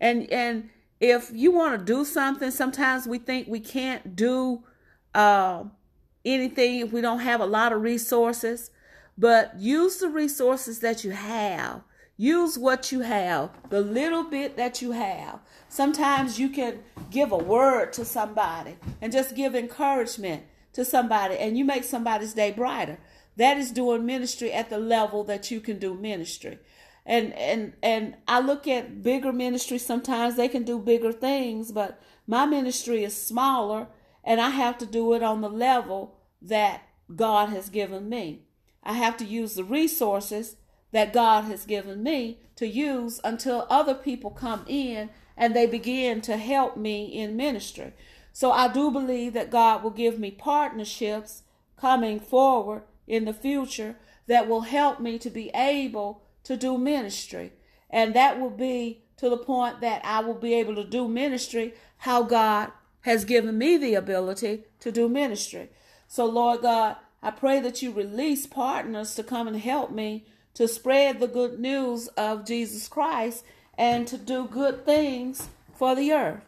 and 0.00 0.28
and 0.32 0.70
if 0.98 1.30
you 1.32 1.52
want 1.52 1.78
to 1.78 1.84
do 1.84 2.04
something, 2.04 2.50
sometimes 2.50 3.06
we 3.06 3.18
think 3.18 3.46
we 3.46 3.60
can't 3.60 4.16
do 4.16 4.64
uh, 5.14 5.64
anything 6.24 6.80
if 6.80 6.92
we 6.92 7.00
don't 7.00 7.20
have 7.20 7.40
a 7.40 7.46
lot 7.46 7.72
of 7.72 7.82
resources. 7.82 8.70
But 9.18 9.58
use 9.58 9.98
the 9.98 10.08
resources 10.08 10.80
that 10.80 11.04
you 11.04 11.10
have 11.10 11.82
Use 12.22 12.56
what 12.58 12.92
you 12.92 13.00
have, 13.00 13.50
the 13.70 13.80
little 13.80 14.22
bit 14.22 14.56
that 14.56 14.82
you 14.82 14.92
have. 14.92 15.40
Sometimes 15.68 16.38
you 16.38 16.50
can 16.50 16.80
give 17.10 17.32
a 17.32 17.36
word 17.36 17.92
to 17.94 18.04
somebody 18.04 18.76
and 19.00 19.12
just 19.12 19.34
give 19.34 19.54
encouragement 19.54 20.44
to 20.74 20.84
somebody, 20.84 21.36
and 21.36 21.58
you 21.58 21.64
make 21.64 21.84
somebody's 21.84 22.34
day 22.34 22.52
brighter. 22.52 22.98
That 23.36 23.56
is 23.56 23.72
doing 23.72 24.06
ministry 24.06 24.52
at 24.52 24.70
the 24.70 24.78
level 24.78 25.24
that 25.24 25.50
you 25.50 25.60
can 25.60 25.78
do 25.80 25.94
ministry. 25.94 26.60
And 27.04 27.32
and 27.32 27.72
and 27.82 28.14
I 28.28 28.38
look 28.38 28.68
at 28.68 29.02
bigger 29.02 29.32
ministries. 29.32 29.84
Sometimes 29.84 30.36
they 30.36 30.48
can 30.48 30.62
do 30.62 30.78
bigger 30.78 31.12
things, 31.12 31.72
but 31.72 32.00
my 32.26 32.46
ministry 32.46 33.02
is 33.02 33.16
smaller, 33.16 33.88
and 34.24 34.40
I 34.40 34.50
have 34.50 34.78
to 34.78 34.86
do 34.86 35.12
it 35.14 35.22
on 35.22 35.40
the 35.40 35.48
level 35.48 36.16
that 36.40 36.82
God 37.14 37.50
has 37.50 37.68
given 37.68 38.08
me. 38.08 38.42
I 38.82 38.94
have 38.94 39.16
to 39.18 39.24
use 39.24 39.54
the 39.54 39.64
resources 39.64 40.56
that 40.92 41.12
God 41.12 41.44
has 41.44 41.64
given 41.64 42.02
me 42.02 42.40
to 42.56 42.66
use 42.66 43.20
until 43.24 43.66
other 43.70 43.94
people 43.94 44.30
come 44.30 44.64
in 44.66 45.10
and 45.36 45.54
they 45.54 45.66
begin 45.66 46.20
to 46.22 46.36
help 46.36 46.76
me 46.76 47.06
in 47.06 47.36
ministry. 47.36 47.92
So 48.32 48.50
I 48.50 48.68
do 48.68 48.90
believe 48.90 49.32
that 49.34 49.50
God 49.50 49.82
will 49.82 49.90
give 49.90 50.18
me 50.18 50.30
partnerships 50.30 51.42
coming 51.76 52.20
forward 52.20 52.82
in 53.06 53.24
the 53.24 53.34
future 53.34 53.96
that 54.26 54.48
will 54.48 54.62
help 54.62 55.00
me 55.00 55.18
to 55.18 55.30
be 55.30 55.50
able 55.54 56.22
to 56.44 56.56
do 56.56 56.78
ministry. 56.78 57.52
And 57.90 58.14
that 58.14 58.40
will 58.40 58.50
be 58.50 59.04
to 59.16 59.28
the 59.28 59.36
point 59.36 59.80
that 59.80 60.02
I 60.04 60.20
will 60.20 60.34
be 60.34 60.54
able 60.54 60.74
to 60.76 60.84
do 60.84 61.08
ministry 61.08 61.74
how 61.98 62.22
God 62.22 62.72
has 63.02 63.24
given 63.24 63.58
me 63.58 63.76
the 63.76 63.94
ability 63.94 64.64
to 64.80 64.90
do 64.90 65.08
ministry. 65.08 65.70
So, 66.08 66.24
Lord 66.24 66.62
God, 66.62 66.96
I 67.22 67.30
pray 67.30 67.60
that 67.60 67.82
you 67.82 67.92
release 67.92 68.46
partners 68.46 69.14
to 69.14 69.22
come 69.22 69.46
and 69.46 69.58
help 69.58 69.92
me 69.92 70.26
to 70.54 70.68
spread 70.68 71.20
the 71.20 71.28
good 71.28 71.58
news 71.58 72.08
of 72.08 72.44
Jesus 72.44 72.88
Christ 72.88 73.44
and 73.78 74.06
to 74.08 74.18
do 74.18 74.46
good 74.46 74.84
things 74.84 75.48
for 75.74 75.94
the 75.94 76.12
earth. 76.12 76.42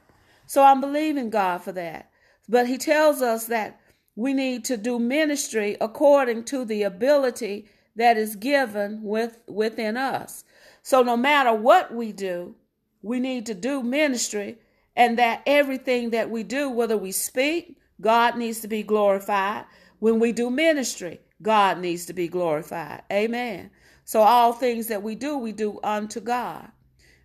So 0.47 0.63
I'm 0.63 0.81
believing 0.81 1.31
God 1.31 1.63
for 1.63 1.73
that. 1.73 2.11
But 2.49 2.67
He 2.67 2.77
tells 2.77 3.23
us 3.23 3.47
that 3.47 3.81
we 4.15 4.33
need 4.33 4.65
to 4.67 4.77
do 4.77 4.99
ministry 4.99 5.77
according 5.81 6.45
to 6.45 6.65
the 6.65 6.83
ability 6.83 7.67
that 7.97 8.17
is 8.17 8.37
given 8.37 9.03
with, 9.03 9.39
within 9.49 9.97
us. 9.97 10.45
So 10.83 11.03
no 11.03 11.17
matter 11.17 11.55
what 11.55 11.95
we 11.95 12.13
do, 12.13 12.55
we 13.03 13.21
need 13.21 13.47
to 13.47 13.55
do 13.55 13.83
ministry, 13.83 14.59
and 14.97 15.19
that 15.19 15.43
everything 15.47 16.11
that 16.11 16.31
we 16.31 16.43
do, 16.43 16.71
whether 16.71 16.97
we 16.97 17.13
speak, 17.13 17.77
God 18.01 18.37
needs 18.37 18.61
to 18.61 18.69
be 18.69 18.83
glorified. 18.83 19.65
When 19.99 20.21
we 20.21 20.33
do 20.33 20.51
ministry, 20.51 21.21
God 21.43 21.79
needs 21.79 22.07
to 22.07 22.13
be 22.13 22.29
glorified. 22.29 23.03
Amen. 23.13 23.71
So 24.05 24.21
all 24.21 24.53
things 24.53 24.89
that 24.89 25.03
we 25.03 25.15
do, 25.15 25.37
we 25.39 25.53
do 25.53 25.81
unto 25.83 26.21
God. 26.21 26.71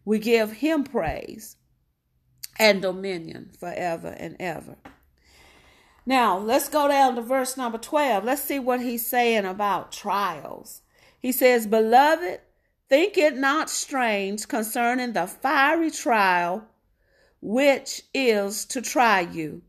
We 0.05 0.19
give 0.19 0.53
him 0.53 0.83
praise 0.83 1.57
and 2.57 2.81
dominion 2.81 3.51
forever 3.59 4.09
and 4.17 4.35
ever. 4.39 4.75
Now, 6.05 6.38
let's 6.38 6.69
go 6.69 6.88
down 6.88 7.15
to 7.15 7.21
verse 7.21 7.55
number 7.55 7.77
12. 7.77 8.23
Let's 8.23 8.41
see 8.41 8.59
what 8.59 8.81
he's 8.81 9.05
saying 9.05 9.45
about 9.45 9.91
trials. 9.91 10.81
He 11.19 11.31
says, 11.31 11.67
Beloved, 11.67 12.39
think 12.88 13.17
it 13.17 13.35
not 13.35 13.69
strange 13.69 14.47
concerning 14.47 15.13
the 15.13 15.27
fiery 15.27 15.91
trial 15.91 16.67
which 17.41 18.03
is 18.13 18.65
to 18.65 18.81
try 18.81 19.22
you, 19.22 19.62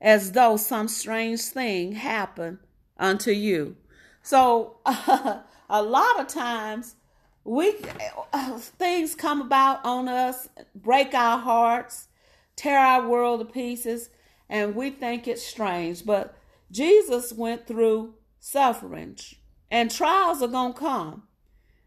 as 0.00 0.32
though 0.32 0.56
some 0.56 0.88
strange 0.88 1.42
thing 1.42 1.92
happened 1.92 2.58
unto 2.98 3.30
you. 3.30 3.76
So, 4.22 4.78
uh, 4.86 5.40
a 5.70 5.82
lot 5.82 6.20
of 6.20 6.28
times 6.28 6.96
we 7.44 7.72
things 8.58 9.14
come 9.14 9.40
about 9.40 9.84
on 9.84 10.08
us, 10.08 10.48
break 10.74 11.14
our 11.14 11.38
hearts, 11.38 12.08
tear 12.56 12.78
our 12.78 13.08
world 13.08 13.40
to 13.40 13.46
pieces, 13.46 14.10
and 14.48 14.74
we 14.74 14.90
think 14.90 15.28
it's 15.28 15.42
strange. 15.42 16.04
But 16.04 16.36
Jesus 16.70 17.32
went 17.32 17.66
through 17.66 18.14
suffering, 18.40 19.16
and 19.70 19.90
trials 19.90 20.42
are 20.42 20.48
going 20.48 20.74
to 20.74 20.78
come. 20.78 21.22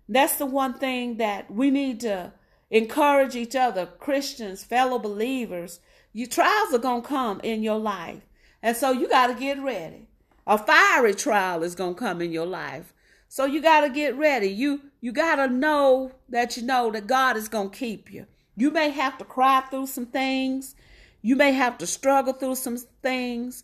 That's 0.07 0.37
the 0.37 0.45
one 0.45 0.73
thing 0.73 1.17
that 1.17 1.51
we 1.51 1.69
need 1.69 1.99
to 2.01 2.33
encourage 2.69 3.35
each 3.35 3.55
other, 3.55 3.85
Christians, 3.85 4.63
fellow 4.63 4.99
believers. 4.99 5.79
Your 6.13 6.27
trials 6.27 6.73
are 6.73 6.79
going 6.79 7.01
to 7.01 7.07
come 7.07 7.39
in 7.41 7.63
your 7.63 7.79
life. 7.79 8.21
And 8.61 8.75
so 8.75 8.91
you 8.91 9.07
got 9.07 9.27
to 9.27 9.33
get 9.33 9.61
ready. 9.61 10.07
A 10.45 10.57
fiery 10.57 11.13
trial 11.13 11.63
is 11.63 11.75
going 11.75 11.95
to 11.95 11.99
come 11.99 12.21
in 12.21 12.31
your 12.31 12.45
life. 12.45 12.93
So 13.27 13.45
you 13.45 13.61
got 13.61 13.81
to 13.81 13.89
get 13.89 14.17
ready. 14.17 14.47
You 14.47 14.81
you 15.01 15.11
got 15.11 15.35
to 15.35 15.47
know 15.47 16.11
that 16.29 16.57
you 16.57 16.63
know 16.63 16.91
that 16.91 17.07
God 17.07 17.37
is 17.37 17.47
going 17.47 17.69
to 17.69 17.77
keep 17.77 18.11
you. 18.11 18.25
You 18.57 18.71
may 18.71 18.89
have 18.89 19.17
to 19.19 19.23
cry 19.23 19.61
through 19.69 19.87
some 19.87 20.07
things. 20.07 20.75
You 21.21 21.35
may 21.35 21.51
have 21.51 21.77
to 21.77 21.87
struggle 21.87 22.33
through 22.33 22.55
some 22.55 22.77
things. 23.03 23.63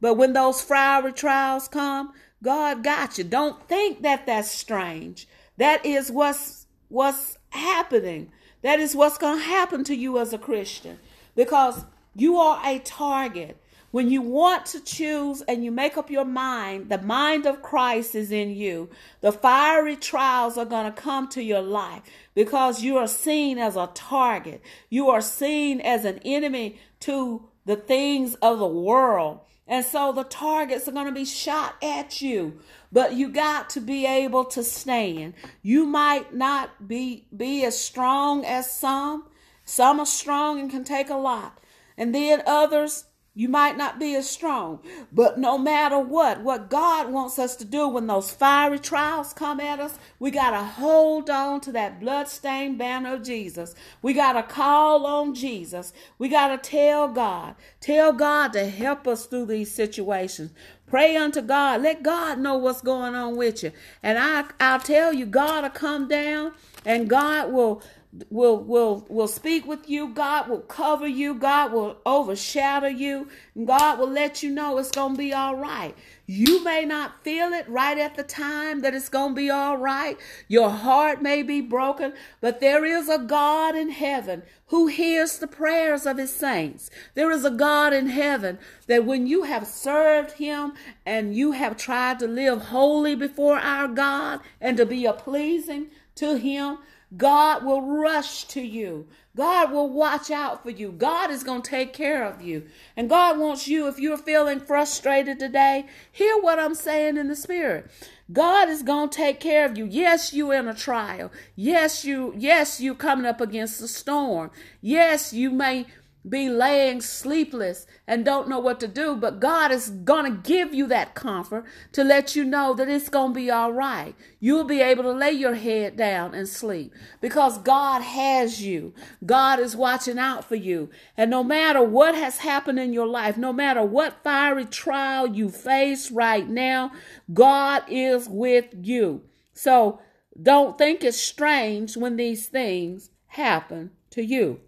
But 0.00 0.14
when 0.14 0.34
those 0.34 0.60
fiery 0.60 1.12
trials 1.12 1.66
come, 1.66 2.12
God 2.42 2.84
got 2.84 3.16
you. 3.16 3.24
Don't 3.24 3.66
think 3.68 4.02
that 4.02 4.26
that's 4.26 4.50
strange. 4.50 5.26
That 5.56 5.86
is 5.86 6.12
what's 6.12 6.66
what's 6.88 7.38
happening. 7.50 8.30
That 8.62 8.80
is 8.80 8.96
what's 8.96 9.18
going 9.18 9.38
to 9.38 9.44
happen 9.44 9.84
to 9.84 9.94
you 9.94 10.18
as 10.18 10.32
a 10.32 10.38
Christian 10.38 10.98
because 11.34 11.84
you 12.14 12.36
are 12.38 12.60
a 12.64 12.78
target. 12.80 13.56
When 13.92 14.10
you 14.10 14.20
want 14.20 14.66
to 14.66 14.80
choose 14.80 15.42
and 15.42 15.64
you 15.64 15.70
make 15.70 15.96
up 15.96 16.10
your 16.10 16.24
mind, 16.24 16.90
the 16.90 16.98
mind 16.98 17.46
of 17.46 17.62
Christ 17.62 18.14
is 18.14 18.30
in 18.30 18.50
you. 18.50 18.90
The 19.20 19.32
fiery 19.32 19.96
trials 19.96 20.58
are 20.58 20.64
going 20.64 20.92
to 20.92 21.00
come 21.00 21.28
to 21.28 21.42
your 21.42 21.62
life 21.62 22.02
because 22.34 22.82
you 22.82 22.98
are 22.98 23.06
seen 23.06 23.58
as 23.58 23.76
a 23.76 23.88
target. 23.94 24.60
You 24.90 25.08
are 25.08 25.22
seen 25.22 25.80
as 25.80 26.04
an 26.04 26.18
enemy 26.24 26.78
to 27.00 27.48
the 27.64 27.76
things 27.76 28.34
of 28.36 28.58
the 28.58 28.66
world. 28.66 29.40
And 29.68 29.84
so 29.84 30.12
the 30.12 30.24
targets 30.24 30.86
are 30.86 30.92
going 30.92 31.06
to 31.06 31.12
be 31.12 31.24
shot 31.24 31.74
at 31.82 32.20
you, 32.22 32.60
but 32.92 33.14
you 33.14 33.28
got 33.28 33.70
to 33.70 33.80
be 33.80 34.06
able 34.06 34.44
to 34.46 34.62
stand. 34.62 35.34
You 35.62 35.86
might 35.86 36.32
not 36.32 36.86
be, 36.86 37.26
be 37.36 37.64
as 37.64 37.78
strong 37.78 38.44
as 38.44 38.70
some. 38.70 39.26
Some 39.64 39.98
are 39.98 40.06
strong 40.06 40.60
and 40.60 40.70
can 40.70 40.84
take 40.84 41.10
a 41.10 41.16
lot. 41.16 41.58
And 41.96 42.14
then 42.14 42.42
others 42.46 43.06
You 43.38 43.50
might 43.50 43.76
not 43.76 43.98
be 44.00 44.14
as 44.14 44.26
strong, 44.30 44.80
but 45.12 45.38
no 45.38 45.58
matter 45.58 45.98
what, 45.98 46.40
what 46.40 46.70
God 46.70 47.12
wants 47.12 47.38
us 47.38 47.54
to 47.56 47.66
do 47.66 47.86
when 47.86 48.06
those 48.06 48.30
fiery 48.30 48.78
trials 48.78 49.34
come 49.34 49.60
at 49.60 49.78
us, 49.78 49.98
we 50.18 50.30
got 50.30 50.52
to 50.52 50.64
hold 50.64 51.28
on 51.28 51.60
to 51.60 51.72
that 51.72 52.00
bloodstained 52.00 52.78
banner 52.78 53.12
of 53.12 53.22
Jesus. 53.22 53.74
We 54.00 54.14
got 54.14 54.32
to 54.32 54.42
call 54.42 55.04
on 55.04 55.34
Jesus. 55.34 55.92
We 56.18 56.30
got 56.30 56.48
to 56.48 56.70
tell 56.70 57.08
God, 57.08 57.56
tell 57.78 58.14
God 58.14 58.54
to 58.54 58.70
help 58.70 59.06
us 59.06 59.26
through 59.26 59.46
these 59.46 59.70
situations. 59.70 60.52
Pray 60.86 61.14
unto 61.16 61.42
God. 61.42 61.82
Let 61.82 62.02
God 62.02 62.38
know 62.38 62.56
what's 62.56 62.80
going 62.80 63.14
on 63.14 63.36
with 63.36 63.62
you. 63.62 63.72
And 64.02 64.18
I, 64.18 64.44
I'll 64.58 64.80
tell 64.80 65.12
you, 65.12 65.26
God 65.26 65.64
will 65.64 65.70
come 65.70 66.08
down 66.08 66.52
and 66.86 67.10
God 67.10 67.52
will 67.52 67.82
will 68.30 68.58
will 68.62 69.06
will 69.08 69.28
speak 69.28 69.66
with 69.66 69.88
you. 69.88 70.08
God 70.08 70.48
will 70.48 70.60
cover 70.60 71.06
you. 71.06 71.34
God 71.34 71.72
will 71.72 71.98
overshadow 72.06 72.88
you. 72.88 73.28
God 73.64 73.98
will 73.98 74.10
let 74.10 74.42
you 74.42 74.50
know 74.50 74.78
it's 74.78 74.90
gonna 74.90 75.16
be 75.16 75.32
all 75.32 75.56
right. 75.56 75.94
You 76.26 76.64
may 76.64 76.84
not 76.84 77.22
feel 77.22 77.52
it 77.52 77.68
right 77.68 77.98
at 77.98 78.16
the 78.16 78.22
time 78.22 78.80
that 78.80 78.94
it's 78.94 79.08
gonna 79.08 79.34
be 79.34 79.50
all 79.50 79.76
right. 79.76 80.18
Your 80.48 80.70
heart 80.70 81.22
may 81.22 81.42
be 81.42 81.60
broken 81.60 82.12
but 82.40 82.60
there 82.60 82.84
is 82.84 83.08
a 83.08 83.18
god 83.18 83.74
in 83.74 83.90
heaven 83.90 84.42
who 84.66 84.88
hears 84.88 85.38
the 85.38 85.46
prayers 85.46 86.06
of 86.06 86.18
his 86.18 86.32
saints. 86.34 86.90
There 87.14 87.30
is 87.30 87.44
a 87.44 87.50
god 87.50 87.92
in 87.92 88.08
heaven 88.08 88.58
that 88.86 89.04
when 89.04 89.26
you 89.26 89.44
have 89.44 89.66
served 89.66 90.32
him 90.32 90.72
and 91.04 91.34
you 91.34 91.52
have 91.52 91.76
tried 91.76 92.18
to 92.20 92.26
live 92.26 92.62
holy 92.66 93.14
before 93.14 93.58
our 93.58 93.88
god 93.88 94.40
and 94.60 94.76
to 94.76 94.86
be 94.86 95.04
a 95.06 95.12
pleasing 95.12 95.88
to 96.16 96.36
him 96.36 96.78
God 97.16 97.64
will 97.64 97.82
rush 97.82 98.44
to 98.44 98.60
you. 98.60 99.06
God 99.36 99.70
will 99.70 99.90
watch 99.90 100.30
out 100.30 100.62
for 100.62 100.70
you. 100.70 100.90
God 100.92 101.30
is 101.30 101.44
going 101.44 101.62
to 101.62 101.70
take 101.70 101.92
care 101.92 102.24
of 102.24 102.40
you. 102.40 102.64
And 102.96 103.08
God 103.08 103.38
wants 103.38 103.68
you, 103.68 103.86
if 103.86 103.98
you're 103.98 104.16
feeling 104.16 104.60
frustrated 104.60 105.38
today, 105.38 105.86
hear 106.10 106.40
what 106.40 106.58
I'm 106.58 106.74
saying 106.74 107.18
in 107.18 107.28
the 107.28 107.36
spirit. 107.36 107.90
God 108.32 108.68
is 108.68 108.82
going 108.82 109.10
to 109.10 109.16
take 109.16 109.38
care 109.38 109.66
of 109.66 109.76
you. 109.76 109.84
Yes, 109.84 110.32
you 110.32 110.50
in 110.52 110.66
a 110.66 110.74
trial. 110.74 111.30
Yes, 111.54 112.04
you 112.04 112.34
yes, 112.36 112.80
you 112.80 112.94
coming 112.94 113.26
up 113.26 113.40
against 113.40 113.80
a 113.82 113.88
storm. 113.88 114.50
Yes, 114.80 115.32
you 115.32 115.50
may 115.50 115.86
be 116.28 116.48
laying 116.48 117.00
sleepless 117.00 117.86
and 118.06 118.24
don't 118.24 118.48
know 118.48 118.58
what 118.58 118.80
to 118.80 118.88
do, 118.88 119.16
but 119.16 119.40
God 119.40 119.70
is 119.70 119.90
going 119.90 120.24
to 120.24 120.48
give 120.48 120.74
you 120.74 120.86
that 120.88 121.14
comfort 121.14 121.64
to 121.92 122.02
let 122.02 122.34
you 122.34 122.44
know 122.44 122.74
that 122.74 122.88
it's 122.88 123.08
going 123.08 123.32
to 123.32 123.40
be 123.40 123.50
all 123.50 123.72
right. 123.72 124.14
You'll 124.40 124.64
be 124.64 124.80
able 124.80 125.04
to 125.04 125.12
lay 125.12 125.32
your 125.32 125.54
head 125.54 125.96
down 125.96 126.34
and 126.34 126.48
sleep 126.48 126.92
because 127.20 127.58
God 127.58 128.02
has 128.02 128.62
you. 128.62 128.92
God 129.24 129.60
is 129.60 129.76
watching 129.76 130.18
out 130.18 130.44
for 130.44 130.56
you. 130.56 130.90
And 131.16 131.30
no 131.30 131.44
matter 131.44 131.82
what 131.82 132.14
has 132.14 132.38
happened 132.38 132.80
in 132.80 132.92
your 132.92 133.06
life, 133.06 133.36
no 133.36 133.52
matter 133.52 133.82
what 133.82 134.22
fiery 134.24 134.64
trial 134.64 135.26
you 135.26 135.48
face 135.48 136.10
right 136.10 136.48
now, 136.48 136.92
God 137.32 137.84
is 137.88 138.28
with 138.28 138.66
you. 138.80 139.22
So 139.54 140.00
don't 140.40 140.76
think 140.76 141.02
it's 141.02 141.16
strange 141.16 141.96
when 141.96 142.16
these 142.16 142.46
things 142.46 143.10
happen 143.28 143.92
to 144.10 144.22
you. 144.22 144.60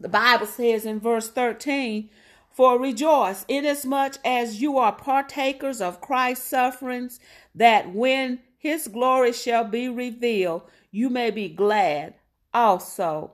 The 0.00 0.08
Bible 0.08 0.46
says 0.46 0.86
in 0.86 0.98
verse 0.98 1.28
13, 1.28 2.08
For 2.50 2.80
rejoice, 2.80 3.44
inasmuch 3.48 4.16
as 4.24 4.62
you 4.62 4.78
are 4.78 4.92
partakers 4.92 5.80
of 5.80 6.00
Christ's 6.00 6.46
sufferings, 6.46 7.20
that 7.54 7.92
when 7.92 8.40
his 8.56 8.88
glory 8.88 9.32
shall 9.32 9.64
be 9.64 9.88
revealed, 9.88 10.62
you 10.90 11.10
may 11.10 11.30
be 11.30 11.48
glad 11.48 12.14
also 12.52 13.32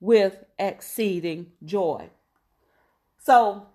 with 0.00 0.44
exceeding 0.58 1.52
joy. 1.64 2.10
So 3.22 3.66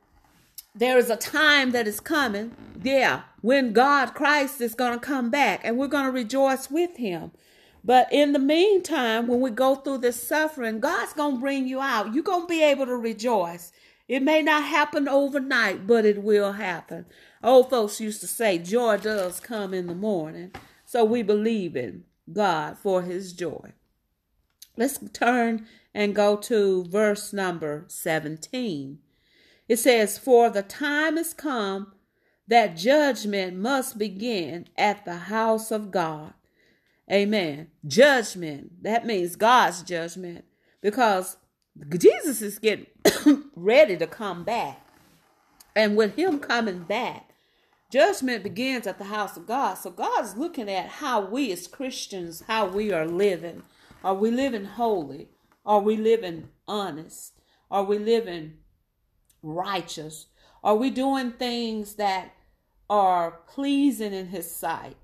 there 0.76 0.98
is 0.98 1.10
a 1.10 1.16
time 1.16 1.72
that 1.72 1.88
is 1.88 2.00
coming, 2.00 2.56
yeah, 2.82 3.22
when 3.42 3.74
God 3.74 4.14
Christ 4.14 4.62
is 4.62 4.74
going 4.74 5.00
to 5.00 5.06
come 5.06 5.30
back 5.30 5.62
and 5.64 5.78
we're 5.78 5.88
going 5.88 6.06
to 6.06 6.12
rejoice 6.12 6.70
with 6.70 6.98
him. 6.98 7.32
But 7.84 8.08
in 8.12 8.32
the 8.32 8.40
meantime, 8.40 9.28
when 9.28 9.42
we 9.42 9.50
go 9.50 9.76
through 9.76 10.00
this 10.00 10.26
suffering, 10.26 10.80
God's 10.80 11.14
going 11.14 11.36
to 11.36 11.42
bring 11.42 11.68
you 11.68 11.82
out. 11.82 12.14
You're 12.14 12.24
going 12.24 12.44
to 12.44 12.48
be 12.48 12.64
able 12.64 12.86
to 12.86 12.96
rejoice. 12.96 13.72
It 14.08 14.22
may 14.22 14.42
not 14.42 14.64
happen 14.64 15.08
overnight, 15.08 15.86
but 15.86 16.06
it 16.06 16.24
will 16.24 16.54
happen. 16.54 17.06
Old 17.44 17.70
folks 17.70 18.00
used 18.00 18.22
to 18.22 18.28
say, 18.28 18.58
joy 18.58 18.98
does 18.98 19.40
come 19.40 19.74
in 19.74 19.88
the 19.88 19.96
morning. 19.96 20.52
So 20.86 21.04
we 21.04 21.24
believe 21.24 21.76
in 21.76 22.06
God 22.32 22.78
for 22.78 23.02
his 23.02 23.34
joy. 23.34 23.74
Let's 24.78 25.00
turn 25.12 25.68
and 25.94 26.16
go 26.16 26.36
to 26.38 26.86
verse 26.86 27.34
number 27.34 27.86
17. 27.88 29.00
It 29.68 29.78
says, 29.78 30.18
For 30.18 30.50
the 30.50 30.64
time 30.64 31.18
is 31.18 31.34
come 31.34 31.94
that 32.48 32.76
judgment 32.76 33.58
must 33.58 33.98
begin 33.98 34.68
at 34.78 35.06
the 35.06 35.16
house 35.16 35.72
of 35.72 35.92
God. 35.92 36.34
Amen. 37.12 37.68
Judgment. 37.86 38.84
That 38.84 39.06
means 39.06 39.36
God's 39.36 39.84
judgment 39.84 40.46
because 40.82 41.38
Jesus 41.98 42.42
is 42.42 42.60
getting 42.60 42.88
ready 43.56 43.98
to 43.98 44.08
come 44.08 44.44
back. 44.44 44.80
And 45.76 45.98
with 45.98 46.16
him 46.16 46.40
coming 46.40 46.84
back, 46.84 47.32
judgment 47.92 48.44
begins 48.44 48.88
at 48.88 49.00
the 49.00 49.06
house 49.06 49.36
of 49.36 49.48
God. 49.48 49.76
So 49.76 49.90
God's 49.90 50.38
looking 50.38 50.70
at 50.70 50.88
how 50.88 51.22
we 51.22 51.52
as 51.52 51.68
Christians, 51.68 52.44
how 52.48 52.68
we 52.68 52.92
are 52.92 53.08
living. 53.08 53.64
Are 54.04 54.14
we 54.14 54.32
living 54.32 54.66
holy? 54.66 55.30
Are 55.66 55.80
we 55.80 55.98
living 55.98 56.50
honest? 56.68 57.34
Are 57.72 57.84
we 57.84 57.98
living 57.98 58.58
righteous? 59.42 60.28
Are 60.64 60.76
we 60.76 60.90
doing 60.90 61.32
things 61.32 61.96
that 61.96 62.34
are 62.90 63.40
pleasing 63.48 64.14
in 64.14 64.28
his 64.28 64.50
sight? 64.50 64.96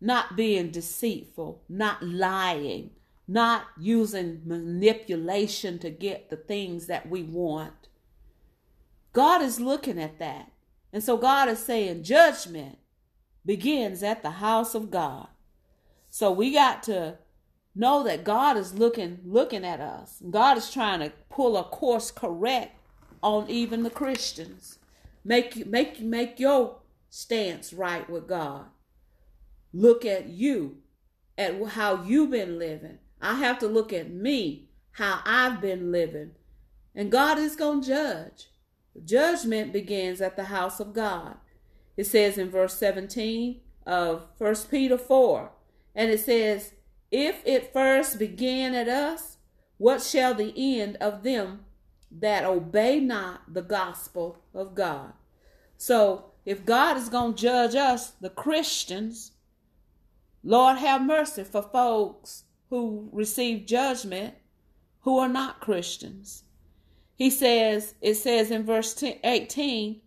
Not 0.00 0.36
being 0.36 0.70
deceitful, 0.70 1.62
not 1.68 2.02
lying, 2.02 2.90
not 3.26 3.66
using 3.78 4.42
manipulation 4.44 5.78
to 5.78 5.90
get 5.90 6.30
the 6.30 6.36
things 6.36 6.86
that 6.86 7.08
we 7.08 7.22
want. 7.22 7.88
God 9.12 9.42
is 9.42 9.60
looking 9.60 9.98
at 9.98 10.18
that. 10.18 10.50
And 10.92 11.02
so 11.02 11.16
God 11.16 11.48
is 11.48 11.58
saying 11.58 12.02
judgment 12.02 12.78
begins 13.46 14.02
at 14.02 14.22
the 14.22 14.32
house 14.32 14.74
of 14.74 14.90
God. 14.90 15.28
So 16.10 16.30
we 16.30 16.52
got 16.52 16.82
to 16.84 17.18
know 17.74 18.02
that 18.04 18.24
God 18.24 18.56
is 18.56 18.74
looking 18.74 19.20
looking 19.24 19.64
at 19.64 19.80
us. 19.80 20.22
God 20.30 20.56
is 20.56 20.70
trying 20.70 21.00
to 21.00 21.12
pull 21.30 21.56
a 21.56 21.64
course 21.64 22.10
correct 22.10 22.78
on 23.22 23.48
even 23.48 23.82
the 23.82 23.90
Christians. 23.90 24.78
Make 25.24 25.56
you 25.56 25.64
make 25.64 25.98
you 25.98 26.06
make 26.06 26.38
your 26.38 26.76
stance 27.10 27.72
right 27.72 28.08
with 28.08 28.28
God 28.28 28.66
look 29.74 30.04
at 30.04 30.28
you, 30.28 30.78
at 31.36 31.60
how 31.70 32.04
you've 32.04 32.30
been 32.30 32.58
living. 32.58 32.98
I 33.20 33.34
have 33.34 33.58
to 33.58 33.66
look 33.66 33.92
at 33.92 34.10
me, 34.10 34.68
how 34.92 35.20
I've 35.24 35.60
been 35.60 35.90
living. 35.90 36.32
And 36.94 37.10
God 37.10 37.38
is 37.38 37.56
going 37.56 37.82
to 37.82 37.88
judge. 37.88 38.50
Judgment 39.04 39.72
begins 39.72 40.20
at 40.20 40.36
the 40.36 40.44
house 40.44 40.78
of 40.78 40.94
God. 40.94 41.36
It 41.96 42.04
says 42.06 42.38
in 42.38 42.50
verse 42.50 42.74
17 42.74 43.60
of 43.84 44.28
1 44.38 44.54
Peter 44.70 44.96
4, 44.96 45.50
and 45.94 46.10
it 46.10 46.20
says, 46.20 46.72
If 47.10 47.42
it 47.44 47.72
first 47.72 48.18
began 48.18 48.74
at 48.74 48.88
us, 48.88 49.38
what 49.78 50.02
shall 50.02 50.34
the 50.34 50.54
end 50.56 50.96
of 51.00 51.24
them 51.24 51.64
that 52.10 52.44
obey 52.44 53.00
not 53.00 53.52
the 53.52 53.62
gospel 53.62 54.38
of 54.54 54.74
God? 54.74 55.12
So, 55.76 56.26
if 56.46 56.64
God 56.64 56.96
is 56.96 57.08
going 57.08 57.34
to 57.34 57.42
judge 57.42 57.74
us, 57.74 58.10
the 58.20 58.30
Christians, 58.30 59.32
Lord, 60.46 60.76
have 60.76 61.00
mercy 61.00 61.42
for 61.42 61.62
folks 61.62 62.44
who 62.68 63.08
receive 63.12 63.64
judgment 63.64 64.34
who 65.00 65.18
are 65.18 65.28
not 65.28 65.60
Christians. 65.60 66.44
He 67.16 67.30
says, 67.30 67.94
it 68.02 68.16
says 68.16 68.50
in 68.50 68.64
verse 68.64 69.02
18, 69.02 70.02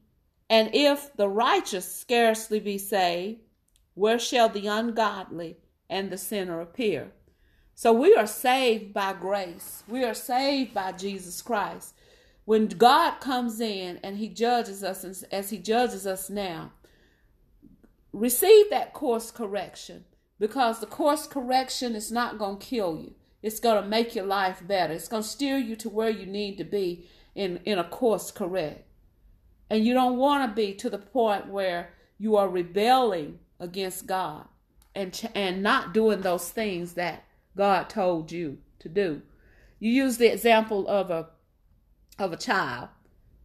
and 0.49 0.69
if 0.73 1.15
the 1.15 1.27
righteous 1.27 1.91
scarcely 1.91 2.59
be 2.59 2.77
saved, 2.77 3.39
where 3.95 4.19
shall 4.19 4.47
the 4.47 4.67
ungodly 4.67 5.57
and 5.89 6.11
the 6.11 6.17
sinner 6.17 6.61
appear? 6.61 7.13
So 7.73 7.91
we 7.91 8.15
are 8.15 8.27
saved 8.27 8.93
by 8.93 9.13
grace. 9.13 9.83
We 9.87 10.03
are 10.03 10.13
saved 10.13 10.73
by 10.73 10.91
Jesus 10.91 11.41
Christ. 11.41 11.95
When 12.45 12.67
God 12.67 13.19
comes 13.19 13.59
in 13.59 13.99
and 14.03 14.17
he 14.17 14.29
judges 14.29 14.83
us 14.83 15.03
as 15.31 15.49
he 15.49 15.57
judges 15.57 16.05
us 16.05 16.29
now, 16.29 16.73
receive 18.13 18.69
that 18.69 18.93
course 18.93 19.31
correction 19.31 20.05
because 20.39 20.79
the 20.79 20.85
course 20.85 21.27
correction 21.27 21.95
is 21.95 22.11
not 22.11 22.37
going 22.37 22.57
to 22.57 22.65
kill 22.65 22.97
you. 22.97 23.13
It's 23.41 23.59
going 23.59 23.81
to 23.81 23.87
make 23.87 24.15
your 24.15 24.25
life 24.25 24.61
better. 24.65 24.93
It's 24.93 25.07
going 25.07 25.23
to 25.23 25.29
steer 25.29 25.57
you 25.57 25.75
to 25.77 25.89
where 25.89 26.09
you 26.09 26.25
need 26.25 26.57
to 26.57 26.63
be 26.63 27.07
in, 27.35 27.59
in 27.65 27.77
a 27.77 27.83
course 27.83 28.31
correct. 28.31 28.85
And 29.69 29.85
you 29.85 29.93
don't 29.93 30.17
want 30.17 30.49
to 30.49 30.55
be 30.55 30.73
to 30.75 30.89
the 30.89 30.97
point 30.97 31.47
where 31.47 31.93
you 32.17 32.35
are 32.35 32.49
rebelling 32.49 33.39
against 33.59 34.07
God 34.07 34.47
and, 34.95 35.29
and 35.35 35.61
not 35.61 35.93
doing 35.93 36.21
those 36.21 36.49
things 36.49 36.93
that 36.93 37.25
God 37.55 37.89
told 37.89 38.31
you 38.31 38.57
to 38.79 38.89
do. 38.89 39.21
You 39.79 39.91
use 39.91 40.17
the 40.17 40.31
example 40.31 40.87
of 40.87 41.11
a 41.11 41.29
of 42.19 42.33
a 42.33 42.37
child. 42.37 42.89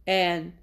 And 0.05 0.53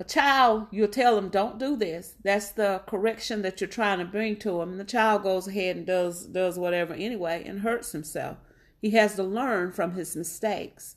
a 0.00 0.04
child, 0.04 0.66
you'll 0.70 0.88
tell 0.88 1.14
them, 1.14 1.28
don't 1.28 1.58
do 1.58 1.76
this. 1.76 2.14
That's 2.24 2.52
the 2.52 2.82
correction 2.86 3.42
that 3.42 3.60
you're 3.60 3.68
trying 3.68 3.98
to 3.98 4.06
bring 4.06 4.36
to 4.36 4.62
him. 4.62 4.70
And 4.70 4.80
the 4.80 4.84
child 4.84 5.22
goes 5.22 5.46
ahead 5.46 5.76
and 5.76 5.86
does 5.86 6.24
does 6.24 6.58
whatever 6.58 6.94
anyway 6.94 7.44
and 7.46 7.60
hurts 7.60 7.92
himself. 7.92 8.38
He 8.80 8.90
has 8.92 9.16
to 9.16 9.22
learn 9.22 9.72
from 9.72 9.92
his 9.92 10.16
mistakes. 10.16 10.96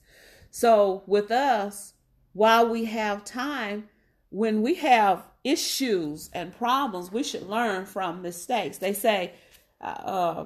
So 0.52 1.04
with 1.06 1.32
us, 1.32 1.96
while 2.32 2.70
we 2.70 2.86
have 2.86 3.26
time, 3.26 3.90
when 4.30 4.62
we 4.62 4.76
have 4.76 5.28
issues 5.44 6.30
and 6.34 6.56
problems, 6.58 7.12
we 7.12 7.24
should 7.24 7.44
learn 7.44 7.86
from 7.86 8.22
mistakes. 8.22 8.78
They 8.78 8.94
say 8.94 9.34
uh, 9.82 10.46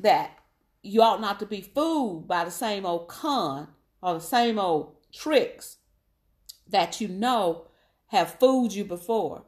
that 0.00 0.36
you 0.82 1.00
ought 1.00 1.20
not 1.20 1.38
to 1.38 1.46
be 1.46 1.60
fooled 1.60 2.26
by 2.26 2.44
the 2.44 2.50
same 2.50 2.84
old 2.84 3.06
con 3.06 3.68
or 4.02 4.14
the 4.14 4.20
same 4.20 4.58
old 4.58 4.96
tricks 5.12 5.76
that 6.72 7.00
you 7.00 7.08
know 7.08 7.66
have 8.08 8.38
fooled 8.38 8.74
you 8.74 8.84
before. 8.84 9.44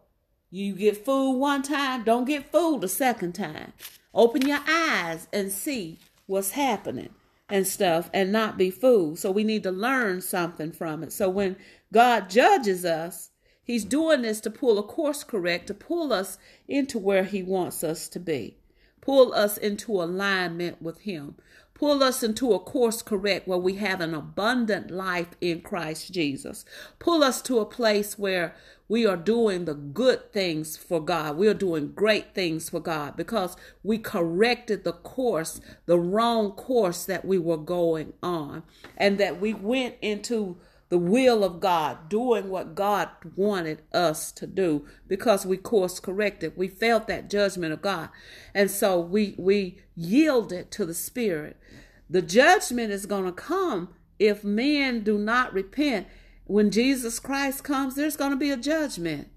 You 0.51 0.75
get 0.75 1.05
fooled 1.05 1.41
one 1.41 1.63
time, 1.63 2.05
don't 2.05 2.27
get 2.27 2.51
fooled 2.51 2.85
a 2.85 2.89
second 2.89 3.35
time. 3.35 3.73
Open 4.15 4.47
your 4.47 4.61
eyes 4.69 5.27
and 5.33 5.51
see 5.51 5.99
what's 6.27 6.53
happening 6.53 7.11
and 7.49 7.67
stuff 7.67 8.09
and 8.15 8.33
not 8.33 8.57
be 8.57 8.71
fooled. 8.71 9.19
So 9.19 9.31
we 9.31 9.45
need 9.45 9.65
to 9.65 9.73
learn 9.73 10.21
something 10.21 10.73
from 10.73 11.03
it. 11.03 11.13
So 11.13 11.29
when 11.29 11.57
God 11.93 12.31
judges 12.31 12.85
us, 12.85 13.31
He's 13.63 13.85
doing 13.85 14.23
this 14.23 14.41
to 14.43 14.51
pull 14.51 14.79
a 14.79 14.83
course 14.83 15.25
correct, 15.25 15.69
to 15.69 15.75
pull 15.75 16.13
us 16.13 16.39
into 16.69 16.99
where 16.99 17.25
He 17.25 17.43
wants 17.43 17.83
us 17.83 18.09
to 18.11 18.21
be, 18.21 18.59
pull 19.01 19.33
us 19.33 19.57
into 19.57 19.93
alignment 19.93 20.83
with 20.83 21.01
Him, 21.01 21.37
pull 21.75 22.03
us 22.03 22.23
into 22.23 22.53
a 22.53 22.59
course 22.59 23.03
correct 23.03 23.49
where 23.49 23.59
we 23.59 23.75
have 23.75 24.01
an 24.01 24.15
abundant 24.15 24.91
life 24.91 25.31
in 25.41 25.61
Christ 25.61 26.13
Jesus, 26.13 26.65
pull 26.99 27.23
us 27.23 27.43
to 27.43 27.59
a 27.59 27.67
place 27.67 28.19
where 28.19 28.55
we 28.89 29.07
are 29.07 29.17
doing 29.17 29.65
the 29.65 29.75
good 29.75 30.33
things 30.33 30.77
for 30.77 31.01
God. 31.01 31.37
We 31.37 31.49
are 31.49 31.55
doing 31.55 31.93
great 31.93 32.35
things 32.35 32.69
for 32.69 32.81
God 32.81 33.17
because 33.17 33.57
we 33.83 33.99
corrected 33.99 34.85
the 34.85 34.93
course, 34.93 35.61
the 35.87 35.99
wrong 35.99 36.53
course 36.53 37.05
that 37.07 37.25
we 37.25 37.39
were 37.39 37.57
going 37.57 38.13
on, 38.23 38.63
and 38.97 39.19
that 39.19 39.41
we 39.41 39.55
went 39.55 39.97
into 40.01 40.59
the 40.91 40.99
will 40.99 41.43
of 41.43 41.61
God, 41.61 42.09
doing 42.09 42.51
what 42.51 42.75
God 42.75 43.09
wanted 43.37 43.83
us 43.93 44.31
to 44.33 44.47
do 44.47 44.87
because 45.09 45.47
we 45.47 45.57
course 45.57 45.99
corrected. 45.99 46.57
We 46.57 46.69
felt 46.69 47.09
that 47.09 47.31
judgment 47.31 47.73
of 47.73 47.83
God. 47.83 48.11
And 48.55 48.71
so 48.71 49.01
we 49.01 49.35
we 49.39 49.81
yielded 49.97 50.71
to 50.73 50.85
the 50.85 50.95
Spirit. 50.95 51.57
The 52.09 52.23
judgment 52.23 52.93
is 52.93 53.07
going 53.07 53.25
to 53.25 53.33
come 53.33 53.95
if 54.19 54.45
men 54.45 55.03
do 55.03 55.19
not 55.19 55.53
repent. 55.53 56.07
When 56.47 56.71
Jesus 56.71 57.19
Christ 57.19 57.65
comes, 57.65 57.95
there's 57.95 58.17
going 58.17 58.33
to 58.33 58.37
be 58.37 58.51
a 58.51 58.57
judgment. 58.57 59.29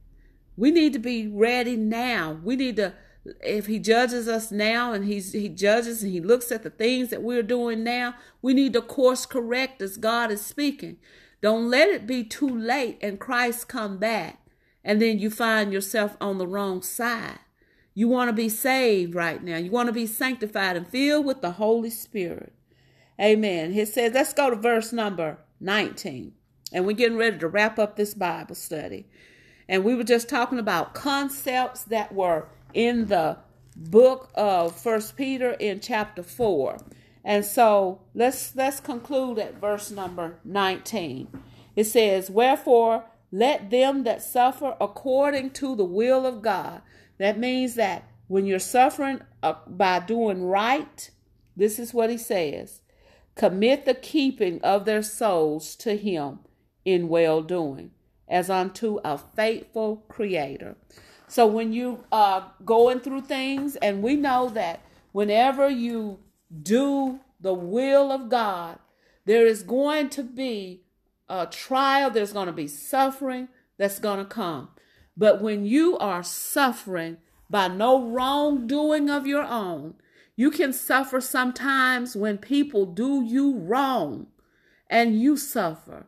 We 0.57 0.71
need 0.71 0.91
to 0.93 0.99
be 0.99 1.27
ready 1.27 1.77
now. 1.77 2.39
We 2.43 2.55
need 2.55 2.75
to 2.75 2.93
if 3.41 3.65
he 3.65 3.79
judges 3.79 4.27
us 4.27 4.51
now 4.51 4.93
and 4.93 5.05
he's 5.05 5.33
he 5.33 5.49
judges 5.49 6.03
and 6.03 6.11
he 6.11 6.21
looks 6.21 6.51
at 6.51 6.63
the 6.63 6.69
things 6.69 7.09
that 7.09 7.23
we're 7.23 7.43
doing 7.43 7.83
now, 7.83 8.15
we 8.41 8.53
need 8.53 8.73
to 8.73 8.81
course 8.81 9.25
correct 9.25 9.81
as 9.81 9.97
God 9.97 10.31
is 10.31 10.45
speaking. 10.45 10.97
Don't 11.41 11.69
let 11.69 11.89
it 11.89 12.07
be 12.07 12.23
too 12.23 12.49
late 12.49 12.97
and 13.01 13.19
Christ 13.19 13.67
come 13.67 13.97
back 13.97 14.39
and 14.83 15.01
then 15.01 15.19
you 15.19 15.29
find 15.29 15.71
yourself 15.71 16.17
on 16.19 16.37
the 16.37 16.47
wrong 16.47 16.81
side. 16.81 17.39
You 17.93 18.07
want 18.07 18.29
to 18.29 18.33
be 18.33 18.49
saved 18.49 19.15
right 19.15 19.43
now. 19.43 19.57
You 19.57 19.71
want 19.71 19.87
to 19.87 19.93
be 19.93 20.05
sanctified 20.05 20.77
and 20.77 20.87
filled 20.87 21.25
with 21.25 21.41
the 21.41 21.51
Holy 21.51 21.89
Spirit. 21.89 22.53
Amen. 23.19 23.73
He 23.73 23.85
says, 23.85 24.13
let's 24.13 24.33
go 24.33 24.49
to 24.49 24.55
verse 24.55 24.93
number 24.93 25.39
19. 25.59 26.33
And 26.71 26.85
we're 26.85 26.93
getting 26.93 27.17
ready 27.17 27.37
to 27.39 27.47
wrap 27.47 27.79
up 27.79 27.95
this 27.95 28.13
Bible 28.13 28.55
study. 28.55 29.07
And 29.67 29.83
we 29.83 29.95
were 29.95 30.03
just 30.03 30.29
talking 30.29 30.59
about 30.59 30.93
concepts 30.93 31.83
that 31.85 32.13
were 32.13 32.47
in 32.73 33.07
the 33.07 33.37
book 33.75 34.31
of 34.35 34.79
First 34.79 35.17
Peter 35.17 35.51
in 35.51 35.79
chapter 35.79 36.23
4. 36.23 36.77
And 37.27 37.43
so 37.43 37.99
let's 38.15 38.55
let's 38.55 38.79
conclude 38.79 39.37
at 39.37 39.59
verse 39.59 39.91
number 39.91 40.39
19. 40.45 41.27
It 41.75 41.83
says, 41.83 42.31
"Wherefore 42.31 43.03
let 43.33 43.69
them 43.69 44.05
that 44.05 44.21
suffer 44.21 44.77
according 44.79 45.49
to 45.59 45.75
the 45.75 45.83
will 45.83 46.25
of 46.25 46.41
God." 46.41 46.81
That 47.17 47.37
means 47.37 47.75
that 47.75 48.05
when 48.29 48.45
you're 48.45 48.59
suffering 48.59 49.19
uh, 49.43 49.55
by 49.67 49.99
doing 49.99 50.45
right, 50.45 51.11
this 51.53 51.79
is 51.79 51.93
what 51.93 52.09
he 52.09 52.17
says, 52.17 52.79
commit 53.35 53.83
the 53.83 53.93
keeping 53.93 54.61
of 54.61 54.85
their 54.85 55.03
souls 55.03 55.75
to 55.77 55.97
him 55.97 56.39
in 56.85 57.09
well 57.09 57.41
doing, 57.41 57.91
as 58.29 58.49
unto 58.49 59.01
a 59.03 59.17
faithful 59.17 60.05
creator. 60.07 60.77
So 61.27 61.45
when 61.45 61.73
you 61.73 62.05
are 62.09 62.53
going 62.63 63.01
through 63.01 63.23
things, 63.23 63.75
and 63.75 64.01
we 64.01 64.15
know 64.15 64.47
that 64.47 64.79
whenever 65.11 65.69
you 65.69 66.19
do 66.61 67.19
the 67.39 67.53
will 67.53 68.11
of 68.11 68.29
God, 68.29 68.79
there 69.25 69.45
is 69.45 69.63
going 69.63 70.09
to 70.11 70.23
be 70.23 70.83
a 71.29 71.45
trial, 71.45 72.09
there's 72.09 72.33
going 72.33 72.47
to 72.47 72.53
be 72.53 72.67
suffering 72.67 73.49
that's 73.77 73.99
going 73.99 74.19
to 74.19 74.25
come. 74.25 74.69
But 75.15 75.41
when 75.41 75.65
you 75.65 75.97
are 75.97 76.23
suffering 76.23 77.17
by 77.49 77.67
no 77.67 78.09
wrongdoing 78.09 79.09
of 79.09 79.27
your 79.27 79.43
own, 79.43 79.95
you 80.35 80.51
can 80.51 80.71
suffer 80.71 81.19
sometimes 81.19 82.15
when 82.15 82.37
people 82.37 82.85
do 82.85 83.23
you 83.23 83.57
wrong 83.57 84.27
and 84.89 85.19
you 85.19 85.35
suffer. 85.35 86.07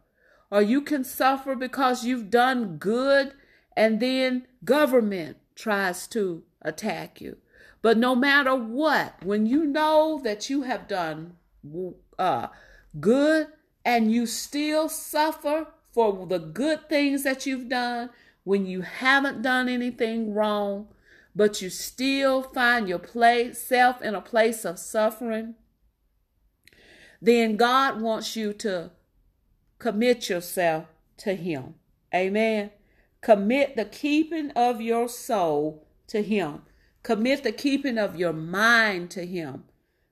Or 0.52 0.62
you 0.62 0.82
can 0.82 1.04
suffer 1.04 1.56
because 1.56 2.06
you've 2.06 2.30
done 2.30 2.78
good 2.78 3.34
and 3.75 3.99
then 3.99 4.47
government 4.63 5.38
tries 5.56 6.08
to 6.08 6.43
attack 6.62 7.21
you. 7.21 7.38
But 7.82 7.98
no 7.98 8.15
matter 8.15 8.56
what, 8.56 9.24
when 9.24 9.46
you 9.46 9.65
know 9.65 10.20
that 10.24 10.50
you 10.50 10.63
have 10.63 10.88
done 10.88 11.36
uh, 12.18 12.48
good 13.00 13.48
and 13.86 14.12
you 14.12 14.26
still 14.26 14.89
suffer 14.89 15.68
for 15.92 16.26
the 16.28 16.39
good 16.39 16.89
things 16.89 17.24
that 17.24 17.46
you've 17.46 17.70
done, 17.70 18.10
when 18.44 18.65
you 18.65 18.82
haven't 18.82 19.42
done 19.42 19.70
anything 19.70 20.34
wrong, 20.34 20.88
but 21.36 21.62
you 21.62 21.70
still 21.70 22.42
find 22.42 22.89
your 22.89 23.00
place 23.00 23.62
self 23.62 24.02
in 24.02 24.15
a 24.15 24.22
place 24.22 24.65
of 24.65 24.80
suffering, 24.80 25.56
then 27.22 27.56
God 27.56 28.02
wants 28.02 28.36
you 28.36 28.54
to 28.54 28.92
commit 29.78 30.30
yourself 30.30 30.86
to 31.18 31.36
Him. 31.36 31.76
Amen. 32.13 32.72
Commit 33.22 33.76
the 33.76 33.86
keeping 33.86 34.52
of 34.52 34.82
your 34.82 35.08
soul 35.08 35.86
to 36.08 36.22
Him. 36.22 36.63
Commit 37.04 37.44
the 37.44 37.52
keeping 37.52 37.98
of 37.98 38.16
your 38.16 38.34
mind 38.34 39.10
to 39.12 39.26
Him 39.26 39.64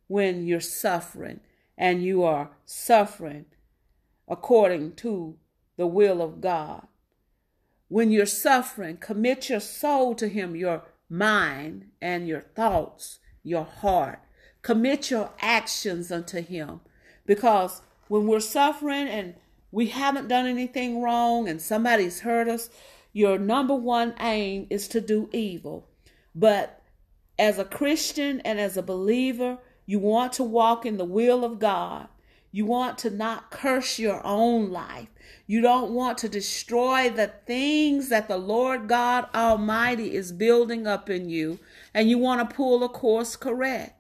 when 0.08 0.46
you're 0.46 0.60
suffering 0.60 1.42
and 1.78 2.04
you 2.04 2.24
are 2.24 2.52
suffering 2.66 3.46
according 4.28 4.94
to 4.96 5.38
the 5.78 5.88
will 5.88 6.22
of 6.22 6.42
God. 6.42 6.88
When 7.88 8.12
you're 8.12 8.26
suffering, 8.26 8.98
commit 8.98 9.50
your 9.50 9.60
soul 9.60 10.16
to 10.16 10.28
Him, 10.28 10.56
your 10.56 10.84
mind 11.10 11.86
and 12.02 12.28
your 12.28 12.42
thoughts, 12.42 13.20
your 13.44 13.64
heart. 13.64 14.20
Commit 14.62 15.10
your 15.10 15.32
actions 15.40 16.12
unto 16.12 16.42
Him. 16.42 16.82
Because 17.26 17.82
when 18.08 18.28
we're 18.28 18.40
suffering 18.40 19.08
and 19.08 19.36
we 19.72 19.88
haven't 19.88 20.28
done 20.28 20.46
anything 20.46 21.02
wrong 21.02 21.48
and 21.48 21.62
somebody's 21.62 22.22
hurt 22.22 22.48
us, 22.48 22.70
your 23.14 23.38
number 23.38 23.76
one 23.76 24.14
aim 24.20 24.68
is 24.70 24.88
to 24.90 25.02
do 25.02 25.30
evil. 25.32 25.88
But 26.36 26.77
as 27.40 27.60
a 27.60 27.66
Christian 27.66 28.42
and 28.42 28.60
as 28.60 28.78
a 28.78 28.82
believer, 28.82 29.60
you 29.86 30.00
want 30.00 30.34
to 30.34 30.44
walk 30.44 30.86
in 30.86 30.98
the 30.98 31.06
will 31.06 31.46
of 31.46 31.60
God. 31.60 32.08
You 32.52 32.66
want 32.66 32.98
to 33.00 33.10
not 33.10 33.52
curse 33.52 34.00
your 34.00 34.26
own 34.26 34.72
life. 34.72 35.10
You 35.46 35.62
don't 35.62 35.92
want 35.92 36.18
to 36.20 36.30
destroy 36.30 37.10
the 37.10 37.32
things 37.46 38.10
that 38.10 38.28
the 38.28 38.38
Lord 38.38 38.88
God 38.88 39.28
Almighty 39.36 40.16
is 40.16 40.32
building 40.32 40.88
up 40.88 41.10
in 41.10 41.30
you, 41.30 41.60
and 41.94 42.10
you 42.10 42.18
want 42.18 42.50
to 42.50 42.56
pull 42.56 42.84
a 42.84 42.90
course 42.90 43.36
correct. 43.36 43.94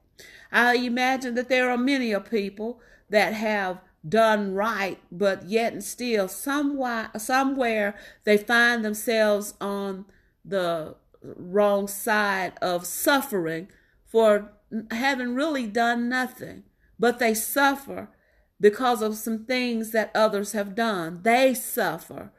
I 0.51 0.75
imagine 0.75 1.35
that 1.35 1.49
there 1.49 1.69
are 1.69 1.77
many 1.77 2.11
of 2.11 2.29
people 2.29 2.79
that 3.09 3.33
have 3.33 3.79
done 4.07 4.53
right, 4.53 4.99
but 5.11 5.45
yet 5.45 5.73
and 5.73 5.83
still 5.83 6.27
somewhere, 6.27 7.11
somewhere 7.17 7.95
they 8.23 8.37
find 8.37 8.83
themselves 8.83 9.53
on 9.59 10.05
the 10.43 10.95
wrong 11.21 11.87
side 11.87 12.53
of 12.61 12.85
suffering 12.85 13.69
for 14.05 14.51
having 14.91 15.35
really 15.35 15.65
done 15.65 16.09
nothing, 16.09 16.63
but 16.99 17.19
they 17.19 17.33
suffer 17.33 18.09
because 18.59 19.01
of 19.01 19.15
some 19.15 19.45
things 19.45 19.91
that 19.91 20.11
others 20.15 20.51
have 20.53 20.75
done. 20.75 21.21
They 21.23 21.53
suffer. 21.53 22.31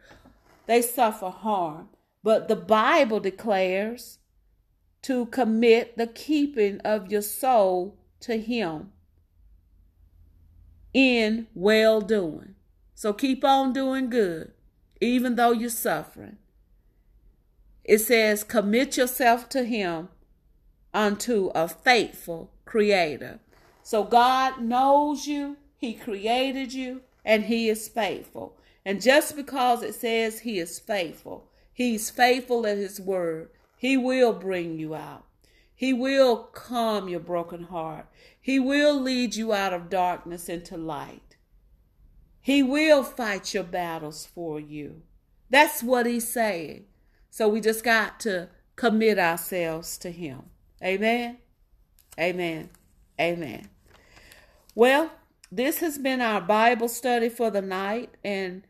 They 0.67 0.83
suffer 0.83 1.31
harm. 1.31 1.89
But 2.23 2.49
the 2.49 2.57
Bible 2.57 3.21
declares 3.21 4.19
to 5.03 5.27
commit 5.27 5.97
the 5.97 6.07
keeping 6.07 6.81
of 6.81 7.11
your 7.11 7.23
soul 7.23 7.97
to 8.21 8.39
Him 8.39 8.91
in 10.93 11.47
well 11.55 12.01
doing. 12.01 12.55
So 12.95 13.13
keep 13.13 13.45
on 13.45 13.73
doing 13.73 14.11
good, 14.11 14.53
even 15.01 15.37
though 15.37 15.53
you're 15.53 15.71
suffering. 15.71 16.39
It 17.89 18.01
says, 18.01 18.45
commit 18.45 18.99
yourself 18.99 19.49
to 19.49 19.65
Him 19.65 20.11
unto 20.93 21.51
a 21.55 21.67
faithful 21.67 22.53
Creator. 22.67 23.41
So 23.83 24.05
God 24.05 24.61
knows 24.61 25.27
you, 25.27 25.57
He 25.79 25.95
created 25.95 26.75
you, 26.75 27.01
and 27.25 27.45
He 27.45 27.71
is 27.71 27.89
faithful. 27.89 28.59
And 28.85 29.01
just 29.01 29.35
because 29.35 29.83
it 29.83 29.95
says 29.95 30.41
He 30.41 30.59
is 30.59 30.79
faithful, 30.79 31.49
He's 31.73 32.11
faithful 32.11 32.67
at 32.67 32.77
His 32.77 33.01
word, 33.01 33.49
He 33.79 33.97
will 33.97 34.35
bring 34.35 34.79
you 34.79 34.95
out. 34.95 35.25
He 35.75 35.95
will 35.95 36.37
calm 36.53 37.09
your 37.09 37.21
broken 37.21 37.63
heart. 37.63 38.07
He 38.39 38.59
will 38.59 39.01
lead 39.01 39.35
you 39.35 39.55
out 39.55 39.73
of 39.73 39.89
darkness 39.89 40.51
into 40.51 40.77
light. 40.77 41.37
He 42.39 42.63
will 42.63 43.03
fight 43.03 43.55
your 43.55 43.65
battles 43.65 44.27
for 44.27 44.61
you. 44.61 45.03
That's 45.49 45.83
what 45.83 46.05
he's 46.05 46.29
saying. 46.29 46.85
So 47.31 47.49
we 47.49 47.61
just 47.61 47.85
got 47.85 48.21
to 48.21 48.49
commit 48.77 49.19
ourselves 49.19 49.99
to 49.99 50.11
him. 50.11 50.45
Amen. 50.83 51.39
Amen. 52.19 52.71
Amen. 53.21 53.69
Well, 54.75 55.11
this 55.51 55.79
has 55.79 55.99
been 55.99 56.21
our 56.21 56.41
Bible 56.41 56.89
study 56.89 57.29
for 57.29 57.51
the 57.51 57.63
night. 57.63 58.15
And 58.25 58.65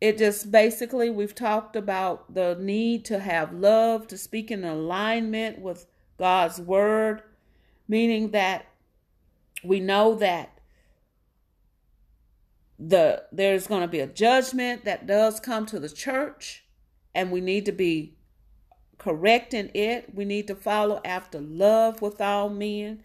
it 0.00 0.18
just 0.18 0.50
basically, 0.50 1.10
we've 1.10 1.34
talked 1.34 1.76
about 1.76 2.34
the 2.34 2.56
need 2.60 3.04
to 3.06 3.20
have 3.20 3.52
love, 3.52 4.08
to 4.08 4.18
speak 4.18 4.50
in 4.50 4.64
alignment 4.64 5.60
with 5.60 5.86
God's 6.18 6.60
word, 6.60 7.22
meaning 7.88 8.30
that 8.30 8.66
we 9.64 9.80
know 9.80 10.14
that 10.16 10.58
the 12.78 13.24
there's 13.30 13.68
going 13.68 13.82
to 13.82 13.88
be 13.88 14.00
a 14.00 14.06
judgment 14.08 14.84
that 14.84 15.06
does 15.06 15.38
come 15.38 15.66
to 15.66 15.78
the 15.78 15.88
church 15.88 16.61
and 17.14 17.30
we 17.30 17.40
need 17.40 17.66
to 17.66 17.72
be 17.72 18.14
correcting 18.98 19.70
it. 19.74 20.14
We 20.14 20.24
need 20.24 20.46
to 20.48 20.54
follow 20.54 21.00
after 21.04 21.40
love 21.40 22.00
with 22.02 22.20
all 22.20 22.48
men. 22.48 23.02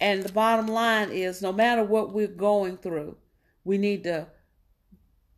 And 0.00 0.22
the 0.22 0.32
bottom 0.32 0.66
line 0.66 1.10
is 1.10 1.40
no 1.40 1.52
matter 1.52 1.82
what 1.82 2.12
we're 2.12 2.26
going 2.26 2.76
through, 2.76 3.16
we 3.64 3.78
need 3.78 4.04
to 4.04 4.28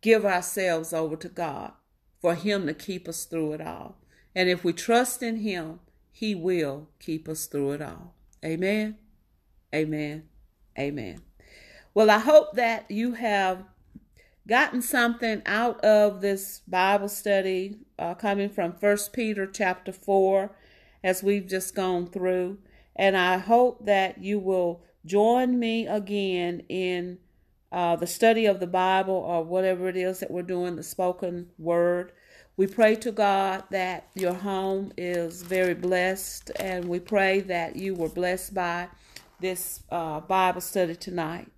give 0.01 0.25
ourselves 0.25 0.93
over 0.93 1.17
to 1.17 1.29
God 1.29 1.73
for 2.21 2.35
Him 2.35 2.67
to 2.67 2.75
keep 2.75 3.09
us 3.09 3.25
through 3.25 3.53
it 3.53 3.61
all. 3.61 3.97
And 4.35 4.49
if 4.49 4.65
we 4.65 4.73
trust 4.73 5.23
in 5.23 5.37
Him, 5.37 5.81
He 6.11 6.35
will 6.35 6.89
keep 6.99 7.29
us 7.29 7.47
through 7.47 7.73
it 7.73 7.83
all. 7.83 8.15
Amen. 8.45 8.97
Amen. 9.75 10.25
Amen. 10.79 11.23
Well, 11.95 12.11
I 12.11 12.19
hope 12.19 12.55
that 12.55 12.91
you 12.91 13.13
have 13.13 13.65
gotten 14.49 14.81
something 14.81 15.43
out 15.45 15.79
of 15.85 16.23
this 16.23 16.63
Bible 16.67 17.09
study 17.09 17.77
uh, 17.99 18.15
coming 18.15 18.49
from 18.49 18.73
First 18.73 19.13
Peter 19.13 19.47
chapter 19.47 19.93
4 19.93 20.51
as 21.05 21.23
we've 21.23 21.47
just 21.47 21.75
gone 21.75 22.07
through. 22.07 22.59
And 22.97 23.17
I 23.17 23.37
hope 23.37 23.85
that 23.85 24.23
you 24.23 24.39
will 24.39 24.83
join 25.05 25.59
me 25.59 25.87
again 25.87 26.63
in 26.71 27.19
uh, 27.71 27.97
the 27.97 28.07
study 28.07 28.47
of 28.47 28.59
the 28.59 28.67
Bible 28.67 29.15
or 29.15 29.45
whatever 29.45 29.87
it 29.89 29.97
is 29.97 30.21
that 30.21 30.31
we're 30.31 30.43
doing, 30.43 30.77
the 30.77 30.83
spoken 30.83 31.51
word. 31.59 32.13
We 32.57 32.67
pray 32.67 32.97
to 32.97 33.13
God 33.13 33.65
that 33.71 34.09
your 34.15 34.33
home 34.33 34.93
is 34.97 35.43
very 35.43 35.75
blessed, 35.75 36.51
and 36.59 36.87
we 36.87 36.99
pray 36.99 37.41
that 37.41 37.77
you 37.77 37.95
were 37.95 38.09
blessed 38.09 38.55
by 38.55 38.89
this 39.41 39.83
uh, 39.91 40.21
Bible 40.21 40.63
study 40.63 40.97
tonight. 40.97 41.53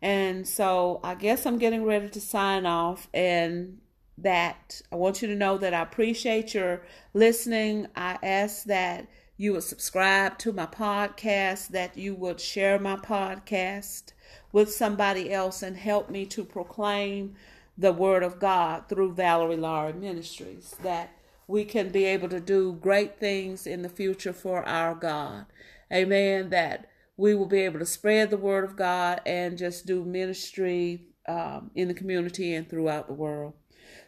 And 0.00 0.46
so 0.46 1.00
I 1.02 1.14
guess 1.14 1.44
I'm 1.46 1.58
getting 1.58 1.84
ready 1.84 2.08
to 2.08 2.20
sign 2.20 2.66
off, 2.66 3.08
and 3.12 3.78
that 4.16 4.80
I 4.90 4.96
want 4.96 5.22
you 5.22 5.28
to 5.28 5.34
know 5.34 5.58
that 5.58 5.74
I 5.74 5.82
appreciate 5.82 6.54
your 6.54 6.82
listening. 7.14 7.86
I 7.94 8.18
ask 8.22 8.64
that 8.64 9.06
you 9.36 9.52
would 9.52 9.62
subscribe 9.62 10.38
to 10.38 10.52
my 10.52 10.66
podcast, 10.66 11.68
that 11.68 11.96
you 11.96 12.14
would 12.16 12.40
share 12.40 12.78
my 12.78 12.96
podcast 12.96 14.12
with 14.50 14.72
somebody 14.72 15.32
else 15.32 15.62
and 15.62 15.76
help 15.76 16.10
me 16.10 16.26
to 16.26 16.44
proclaim 16.44 17.34
the 17.76 17.92
word 17.92 18.24
of 18.24 18.40
God 18.40 18.88
through 18.88 19.12
Valerie 19.12 19.56
Laurie 19.56 19.92
Ministries, 19.92 20.74
that 20.82 21.12
we 21.46 21.64
can 21.64 21.90
be 21.90 22.04
able 22.04 22.28
to 22.28 22.40
do 22.40 22.72
great 22.72 23.20
things 23.20 23.66
in 23.66 23.82
the 23.82 23.88
future 23.88 24.32
for 24.32 24.66
our 24.68 24.96
God. 24.96 25.46
Amen. 25.92 26.50
That 26.50 26.90
we 27.18 27.34
will 27.34 27.46
be 27.46 27.60
able 27.60 27.80
to 27.80 27.84
spread 27.84 28.30
the 28.30 28.38
word 28.38 28.64
of 28.64 28.76
God 28.76 29.20
and 29.26 29.58
just 29.58 29.84
do 29.84 30.04
ministry 30.04 31.02
um, 31.26 31.70
in 31.74 31.88
the 31.88 31.94
community 31.94 32.54
and 32.54 32.70
throughout 32.70 33.08
the 33.08 33.12
world. 33.12 33.52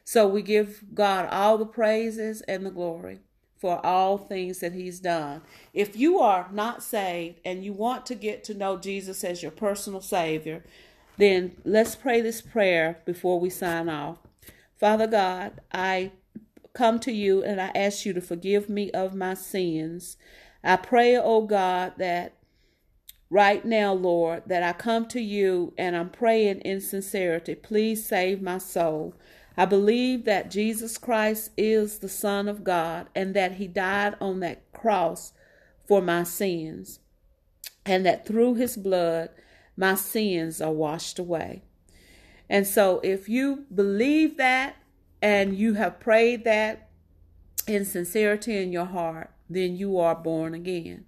So 0.04 0.26
we 0.26 0.42
give 0.42 0.84
God 0.94 1.28
all 1.30 1.58
the 1.58 1.66
praises 1.66 2.40
and 2.42 2.64
the 2.64 2.70
glory 2.70 3.18
for 3.58 3.84
all 3.84 4.16
things 4.16 4.60
that 4.60 4.72
He's 4.72 5.00
done. 5.00 5.42
If 5.74 5.96
you 5.96 6.20
are 6.20 6.48
not 6.52 6.84
saved 6.84 7.40
and 7.44 7.64
you 7.64 7.72
want 7.72 8.06
to 8.06 8.14
get 8.14 8.44
to 8.44 8.54
know 8.54 8.78
Jesus 8.78 9.24
as 9.24 9.42
your 9.42 9.52
personal 9.52 10.00
Savior, 10.00 10.64
then 11.18 11.56
let's 11.64 11.96
pray 11.96 12.20
this 12.20 12.40
prayer 12.40 13.00
before 13.04 13.40
we 13.40 13.50
sign 13.50 13.88
off. 13.88 14.18
Father 14.78 15.08
God, 15.08 15.60
I 15.72 16.12
come 16.72 17.00
to 17.00 17.12
you 17.12 17.42
and 17.42 17.60
I 17.60 17.72
ask 17.74 18.06
you 18.06 18.12
to 18.12 18.20
forgive 18.20 18.70
me 18.70 18.90
of 18.92 19.16
my 19.16 19.34
sins. 19.34 20.16
I 20.62 20.76
pray, 20.76 21.16
oh 21.16 21.42
God, 21.42 21.94
that 21.98 22.34
right 23.30 23.64
now, 23.64 23.92
Lord, 23.92 24.42
that 24.46 24.62
I 24.62 24.72
come 24.72 25.06
to 25.08 25.20
you 25.20 25.72
and 25.78 25.96
I'm 25.96 26.10
praying 26.10 26.60
in 26.60 26.80
sincerity. 26.80 27.54
Please 27.54 28.04
save 28.04 28.42
my 28.42 28.58
soul. 28.58 29.14
I 29.56 29.64
believe 29.64 30.24
that 30.24 30.50
Jesus 30.50 30.98
Christ 30.98 31.52
is 31.56 32.00
the 32.00 32.08
Son 32.08 32.48
of 32.48 32.64
God 32.64 33.08
and 33.14 33.34
that 33.34 33.52
He 33.52 33.68
died 33.68 34.16
on 34.20 34.40
that 34.40 34.72
cross 34.72 35.32
for 35.86 36.00
my 36.00 36.22
sins, 36.22 37.00
and 37.84 38.06
that 38.06 38.24
through 38.24 38.54
His 38.54 38.76
blood, 38.76 39.30
my 39.76 39.96
sins 39.96 40.60
are 40.60 40.72
washed 40.72 41.18
away. 41.18 41.62
And 42.48 42.66
so, 42.66 43.00
if 43.02 43.28
you 43.28 43.66
believe 43.74 44.36
that 44.36 44.76
and 45.20 45.56
you 45.56 45.74
have 45.74 46.00
prayed 46.00 46.44
that 46.44 46.88
in 47.66 47.84
sincerity 47.84 48.56
in 48.56 48.72
your 48.72 48.86
heart, 48.86 49.30
then 49.48 49.76
you 49.76 49.98
are 49.98 50.14
born 50.14 50.54
again. 50.54 51.06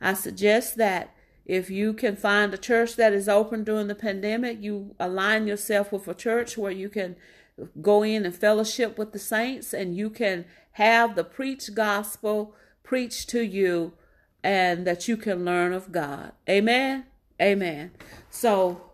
I 0.00 0.14
suggest 0.14 0.76
that 0.76 1.14
if 1.44 1.70
you 1.70 1.92
can 1.92 2.16
find 2.16 2.54
a 2.54 2.58
church 2.58 2.96
that 2.96 3.12
is 3.12 3.28
open 3.28 3.64
during 3.64 3.88
the 3.88 3.94
pandemic, 3.94 4.62
you 4.62 4.94
align 5.00 5.46
yourself 5.46 5.92
with 5.92 6.06
a 6.06 6.14
church 6.14 6.56
where 6.56 6.72
you 6.72 6.88
can 6.88 7.16
go 7.80 8.02
in 8.02 8.24
and 8.24 8.34
fellowship 8.34 8.96
with 8.96 9.12
the 9.12 9.18
saints 9.18 9.72
and 9.72 9.96
you 9.96 10.08
can 10.08 10.44
have 10.72 11.14
the 11.14 11.24
preached 11.24 11.74
gospel 11.74 12.54
preached 12.82 13.28
to 13.30 13.42
you 13.42 13.92
and 14.42 14.86
that 14.86 15.08
you 15.08 15.16
can 15.16 15.44
learn 15.44 15.72
of 15.72 15.92
God. 15.92 16.32
Amen. 16.48 17.04
Amen. 17.40 17.92
So 18.30 18.92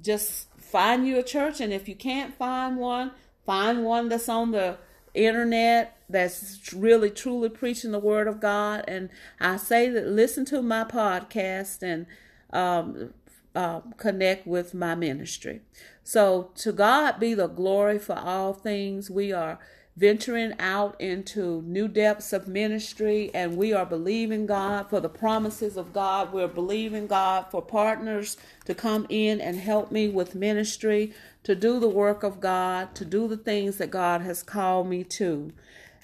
just 0.00 0.48
find 0.58 1.06
you 1.06 1.18
a 1.18 1.22
church 1.22 1.60
and 1.60 1.72
if 1.72 1.88
you 1.88 1.94
can't 1.94 2.34
find 2.34 2.76
one, 2.76 3.12
find 3.44 3.84
one 3.84 4.08
that's 4.08 4.28
on 4.28 4.50
the 4.52 4.78
internet 5.14 5.96
that's 6.12 6.72
really 6.72 7.10
truly 7.10 7.48
preaching 7.48 7.90
the 7.90 7.98
word 7.98 8.28
of 8.28 8.40
God 8.40 8.84
and 8.86 9.08
I 9.40 9.56
say 9.56 9.88
that 9.90 10.06
listen 10.06 10.44
to 10.46 10.62
my 10.62 10.84
podcast 10.84 11.82
and 11.82 12.06
um, 12.52 13.14
uh, 13.54 13.80
connect 13.96 14.46
with 14.46 14.74
my 14.74 14.94
ministry. 14.94 15.60
So, 16.04 16.50
to 16.56 16.72
God 16.72 17.20
be 17.20 17.34
the 17.34 17.46
glory 17.46 17.98
for 17.98 18.18
all 18.18 18.52
things. 18.52 19.10
We 19.10 19.32
are 19.32 19.58
venturing 19.94 20.54
out 20.58 20.98
into 20.98 21.60
new 21.62 21.86
depths 21.86 22.32
of 22.32 22.48
ministry 22.48 23.30
and 23.34 23.58
we 23.58 23.74
are 23.74 23.84
believing 23.84 24.46
God 24.46 24.88
for 24.88 25.00
the 25.00 25.08
promises 25.08 25.76
of 25.76 25.92
God. 25.92 26.32
We're 26.32 26.48
believing 26.48 27.06
God 27.06 27.46
for 27.50 27.60
partners 27.60 28.38
to 28.64 28.74
come 28.74 29.06
in 29.10 29.40
and 29.40 29.58
help 29.58 29.92
me 29.92 30.08
with 30.08 30.34
ministry, 30.34 31.12
to 31.44 31.54
do 31.54 31.78
the 31.78 31.90
work 31.90 32.22
of 32.22 32.40
God, 32.40 32.94
to 32.94 33.04
do 33.04 33.28
the 33.28 33.36
things 33.36 33.76
that 33.76 33.90
God 33.90 34.22
has 34.22 34.42
called 34.42 34.88
me 34.88 35.04
to. 35.04 35.52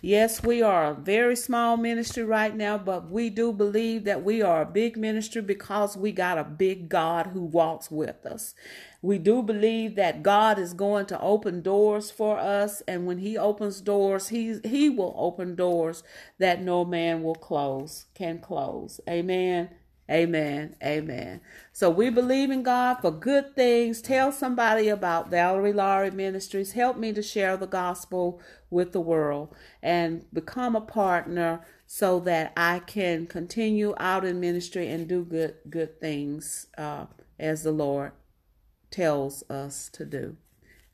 Yes, 0.03 0.45
we 0.45 0.63
are 0.63 0.93
a 0.93 0.95
very 0.95 1.35
small 1.35 1.77
ministry 1.77 2.23
right 2.23 2.55
now, 2.55 2.79
but 2.79 3.11
we 3.11 3.31
do 3.31 3.53
believe 3.53 4.05
that 4.05 4.23
we 4.23 4.41
are 4.43 4.63
a 4.63 4.67
big 4.67 4.97
ministry 4.97 5.43
because 5.43 5.97
we 5.97 6.13
got 6.13 6.39
a 6.39 6.45
big 6.45 6.89
God 6.89 7.29
who 7.29 7.43
walks 7.43 7.91
with 7.91 8.25
us. 8.25 8.55
We 9.03 9.19
do 9.19 9.43
believe 9.43 9.97
that 9.97 10.23
God 10.23 10.57
is 10.57 10.73
going 10.73 11.07
to 11.07 11.21
open 11.21 11.63
doors 11.63 12.13
for 12.13 12.39
us, 12.39 12.81
and 12.87 13.07
when 13.07 13.19
He 13.19 13.37
opens 13.37 13.81
doors, 13.81 14.29
He 14.29 14.61
He 14.65 14.89
will 14.89 15.15
open 15.19 15.57
doors 15.57 16.05
that 16.39 16.63
no 16.63 16.85
man 16.85 17.25
will 17.25 17.35
close, 17.35 18.07
can 18.15 18.39
close. 18.39 19.01
Amen. 19.09 19.69
Amen. 20.11 20.75
Amen. 20.83 21.43
So 21.71 21.91
we 21.91 22.09
believe 22.09 22.51
in 22.51 22.63
God 22.63 22.95
for 23.03 23.11
good 23.11 23.55
things. 23.55 24.01
Tell 24.01 24.33
somebody 24.33 24.89
about 24.89 25.29
Valerie 25.29 25.73
Laurie 25.73 26.11
Ministries. 26.11 26.73
Help 26.73 26.97
me 26.97 27.13
to 27.13 27.23
share 27.23 27.59
the 27.59 27.67
gospel 27.67 28.41
with 28.71 28.93
the 28.93 29.01
world 29.01 29.55
and 29.83 30.25
become 30.33 30.75
a 30.75 30.81
partner 30.81 31.61
so 31.87 32.21
that 32.21 32.53
I 32.57 32.79
can 32.81 33.27
continue 33.27 33.95
out 33.99 34.25
in 34.25 34.41
ministry 34.41 34.89
and 34.89 35.07
do 35.07 35.25
good 35.25 35.57
good 35.69 36.01
things 36.01 36.67
uh, 36.79 37.07
as 37.39 37.63
the 37.63 37.73
Lord 37.73 38.13
tells 38.91 39.43
us 39.51 39.91
to 39.93 40.07
do. 40.07 40.37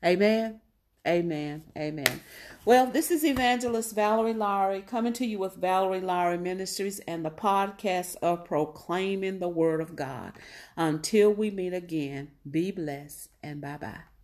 Amen. 0.03 0.59
Amen. 1.07 1.63
Amen. 1.77 2.21
Well, 2.65 2.87
this 2.87 3.11
is 3.11 3.23
Evangelist 3.23 3.93
Valerie 3.93 4.33
Lowry 4.33 4.81
coming 4.81 5.13
to 5.13 5.25
you 5.25 5.37
with 5.37 5.55
Valerie 5.55 6.01
Lowry 6.01 6.39
Ministries 6.39 6.99
and 7.07 7.23
the 7.23 7.29
podcast 7.29 8.15
of 8.23 8.45
Proclaiming 8.45 9.37
the 9.37 9.47
Word 9.49 9.81
of 9.81 9.95
God. 9.95 10.33
Until 10.75 11.31
we 11.31 11.51
meet 11.51 11.73
again, 11.73 12.31
be 12.49 12.71
blessed 12.71 13.29
and 13.43 13.61
bye 13.61 13.77
bye. 13.77 14.14